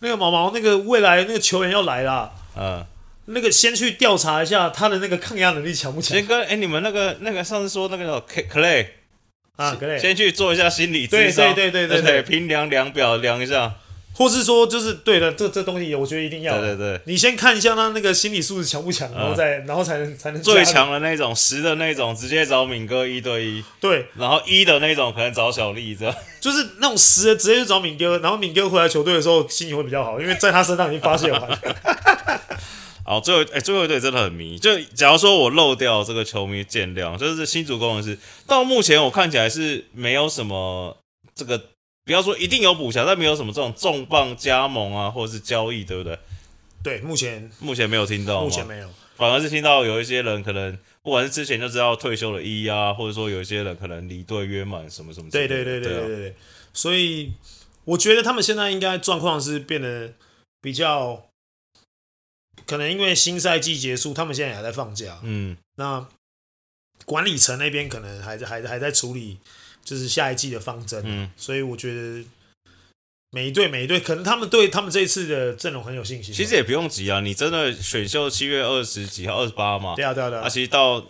[0.00, 2.84] 那个毛毛那个未来那个球员要来了，嗯，
[3.24, 6.14] 那个先去调查一下他的那个抗压能力强不强。
[6.14, 8.20] 先跟哎你们那个那个上次说那个叫
[8.52, 8.86] Clay。
[9.60, 13.74] 啊，先去做一下心理咨商，对对对对对，评量量表量一下，
[14.14, 31.58] 或是说就是对的，这这东西我觉得一定要，对对对，你先看一下他那个心理素质强不强，然后再然后才能才能最强的那种十的那种直接找敏哥一对一，对，然后一的那种可能找小丽这样，就是那种十的直接去找敏哥，然后敏哥回来球队的时候心情会比较好，因为在他身上已经发泄完了。
[33.10, 34.56] 好，最后哎、欸，最后一队真的很迷。
[34.56, 40.96] 就假如说我漏掉这个球迷见谅，就是新竹攻人狮，到目前我看起来是没有什么
[41.34, 41.58] 这个，
[42.04, 46.16] 不要说一定有补强，但没有什么这种重磅加盟啊，或者是交易，对不对？
[46.84, 55.28] 对，目前目前没有听到，目前没有，反而是听到有一些人可能不管是之前就知道退休了一啊，或者说有一些人可能离队约满什么什么。
[55.32, 56.34] 对对对对对对对，
[56.72, 57.32] 所以
[57.86, 60.12] 我觉得他们现在应该状况是变得
[60.62, 61.26] 比较。
[62.70, 65.18] 可能因为新赛季结束，他们现在还在放假。
[65.24, 66.06] 嗯，那
[67.04, 69.38] 管理层那边可能还在还还在处理，
[69.84, 71.02] 就是下一季的方针。
[71.04, 72.24] 嗯，所以我觉得
[73.32, 76.32] 每一队每一队，可能他们对他们这一次的阵容很有信心。
[76.32, 79.96] 其实也不用急啊，你真的选秀七月二十几号二十八嘛？
[79.96, 80.42] 对啊对啊对啊。
[80.42, 81.04] 啊，其实到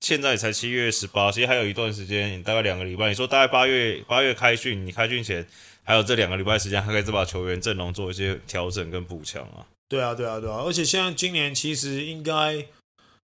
[0.00, 3.10] 现在才七月十八，其实还有一段时间，大概两个礼拜。
[3.10, 5.46] 你说大概八月八月开训，你开训前
[5.82, 9.60] 还有这两个礼拜时间，还可以再把球员阵容做一些调整跟补强啊。
[9.92, 12.66] 对啊，对啊，对啊，而且现在今年其实应该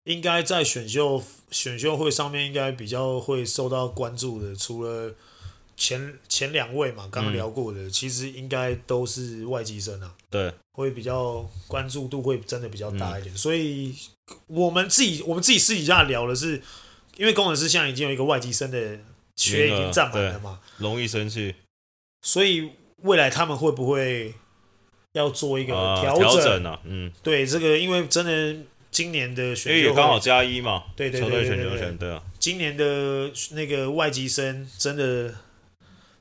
[0.03, 5.15] 应该在选秀选秀会上面应该比较会受到关注的，除了
[5.75, 10.13] 前前两位嘛，刚刚聊过的，嗯、其实应该都是外籍生啊。
[10.29, 13.33] 对，会比较关注度会真的比较大一点。
[13.33, 13.95] 嗯、所以
[14.45, 16.61] 我们自己我们自己私底下聊的是，
[17.17, 18.99] 因为工程师现在已经有一个外籍生的
[19.35, 21.55] 缺已经占满了嘛，容易生气。
[22.21, 24.35] 所以未来他们会不会
[25.13, 26.63] 要做一个调整？
[26.63, 35.33] 啊，嗯，对这个，因为真的今年的选秀也刚好加一嘛，对对对对对啊，今年的那个外籍生真的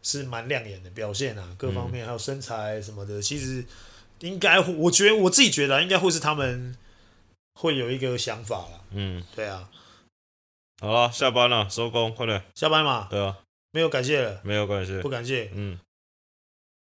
[0.03, 3.65] 是蛮亮眼的表现啊，各方面还有身材什么的，其实
[4.21, 6.77] 应该我觉得我自己觉得应该会是他们
[7.55, 9.69] 会有一个想法了，嗯，对啊。
[10.81, 12.43] 好了，下班了，收工，快点。
[12.57, 13.07] 下班嘛。
[13.09, 13.39] 对啊，
[13.71, 15.49] 没有感谢了，没有感谢，不感谢。
[15.55, 15.79] 嗯，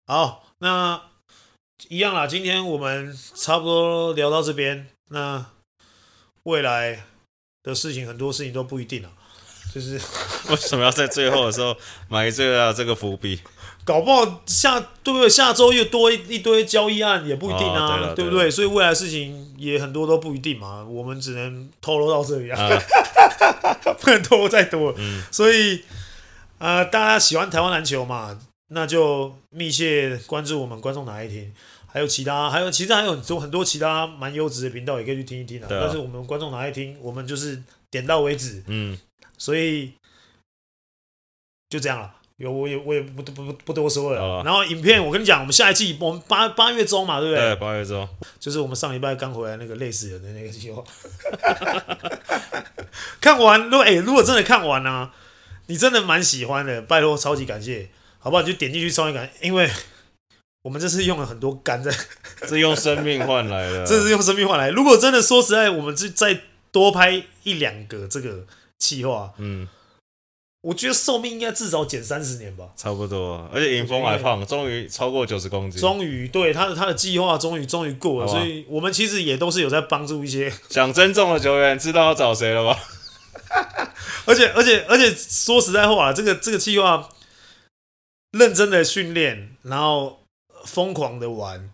[0.05, 1.01] 好，那
[1.87, 2.27] 一样啦。
[2.27, 4.87] 今天我们差不多聊到这边。
[5.09, 5.45] 那
[6.43, 7.05] 未来
[7.63, 9.09] 的事情，很多事情都不一定啊。
[9.73, 9.93] 就是
[10.49, 11.75] 为什么要在最后的时候
[12.09, 13.39] 埋这个这个伏笔？
[13.85, 15.29] 搞不好下对不对？
[15.29, 18.51] 下周又多一一堆交易案，也不一定啊，哦、对，对不对？
[18.51, 20.83] 所以未来事情也很多都不一定嘛。
[20.83, 22.61] 我们只能透露到这里啊。
[22.61, 22.69] 啊
[24.01, 25.83] 不能透露再多，嗯，所以，
[26.57, 28.39] 呃，大家喜欢台湾篮球嘛，
[28.69, 31.53] 那就密切关注我们观众哪一天，
[31.87, 35.67] 还有其他，还有其实还有很多很多其他蛮优质的频道，也可以去听一听啊。
[35.69, 37.61] 但是我们观众哪一听，我们就是
[37.91, 38.97] 点到为止，嗯，
[39.37, 39.93] 所以
[41.69, 42.15] 就这样了。
[42.37, 44.23] 有我也我也不不不不多说了。
[44.23, 47.43] 啊、然后影片我跟你讲，我们下一季我们八八月中嘛，对不对？
[47.43, 48.07] 对，八月中
[48.39, 50.81] 就是我们上礼拜刚回来那个累死人的那个计划。
[53.19, 55.13] 看完，如果哎、欸，如果真的看完呢、啊，
[55.67, 57.89] 你真的蛮喜欢的，拜托超级感谢，
[58.19, 58.43] 好不好？
[58.43, 59.69] 就点进去超级感，因为
[60.61, 61.91] 我们这次用了很多肝在，
[62.47, 64.69] 是用生命换来的， 这是用生命换来。
[64.69, 66.41] 如果真的说实在，我们就再
[66.71, 68.45] 多拍一两个这个
[68.77, 69.67] 计划，嗯。
[70.61, 73.49] 我觉得寿命应该至少减三十年吧，差不多。
[73.53, 75.79] 而且尹峰还胖，终于超过九十公斤。
[75.79, 82.77] 终于，对他的他的计划终于终于过了，所以我们其实也都是有在帮助一些 想增重的球员，知道要找谁了吧？
[84.25, 87.07] 而且而且而且说实在话，这个这个计划
[88.31, 90.21] 认真的训练，然后
[90.65, 91.69] 疯狂的玩，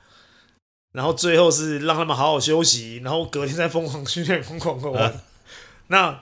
[0.93, 5.21] 然后最后是让他们好好休息，然后隔天再疯狂训练，疯狂的玩。
[5.87, 6.21] 那。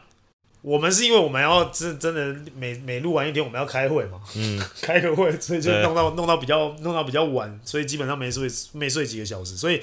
[0.63, 9.81] 我们是因为我们要真真的每每录完一天，我们要开会嘛，嗯， 开个会，所以就弄到弄到比较弄到比较晚，所以基本上没睡没睡几个小时，所以，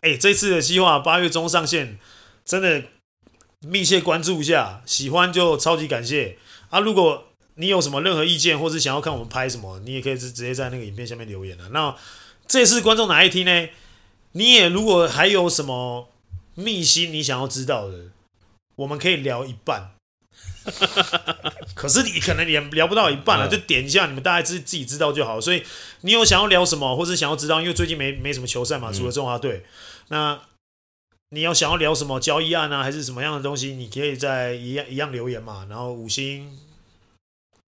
[0.00, 1.98] 哎，这次的计划八月中上线，
[2.46, 2.82] 真的
[3.60, 6.38] 密切关注一下，喜欢就超级感谢
[6.70, 6.80] 啊！
[6.80, 7.31] 如果
[7.62, 11.68] 你有什么任何意见，或是想要看我们拍什么，你也可以直直接在那个影片下面留言了。
[11.68, 11.94] 那
[12.48, 13.68] 这次观众哪一听呢？
[14.32, 16.08] 你也如果还有什么
[16.56, 18.06] 秘辛你想要知道的，
[18.74, 19.92] 我们可以聊一半。
[21.74, 25.40] 可是你可能也聊不到一半了，就点一下，你们大概自自己知道就好。
[25.40, 25.62] 所以
[26.00, 29.64] 你有想要聊什么，或是想要知道，因为最近没没什么球赛嘛，除了中华队。
[30.08, 30.40] 那
[31.30, 36.58] 你要想要聊什么交易案啊，还是什么样的东西，你可以在一样一样留言嘛，然后五星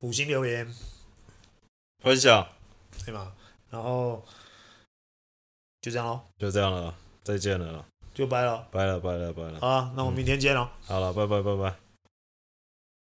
[0.04, 0.68] 五星留言
[2.02, 2.46] 分享，
[3.06, 3.34] 对吗？
[3.70, 4.22] 然后
[5.80, 6.94] 就这样喽，就这样了，
[7.24, 9.62] 再见了，就拜了，拜了，拜了，拜了。
[9.62, 10.68] 好啊，那我们明天见喽。
[10.86, 11.83] 好了，拜拜，拜拜。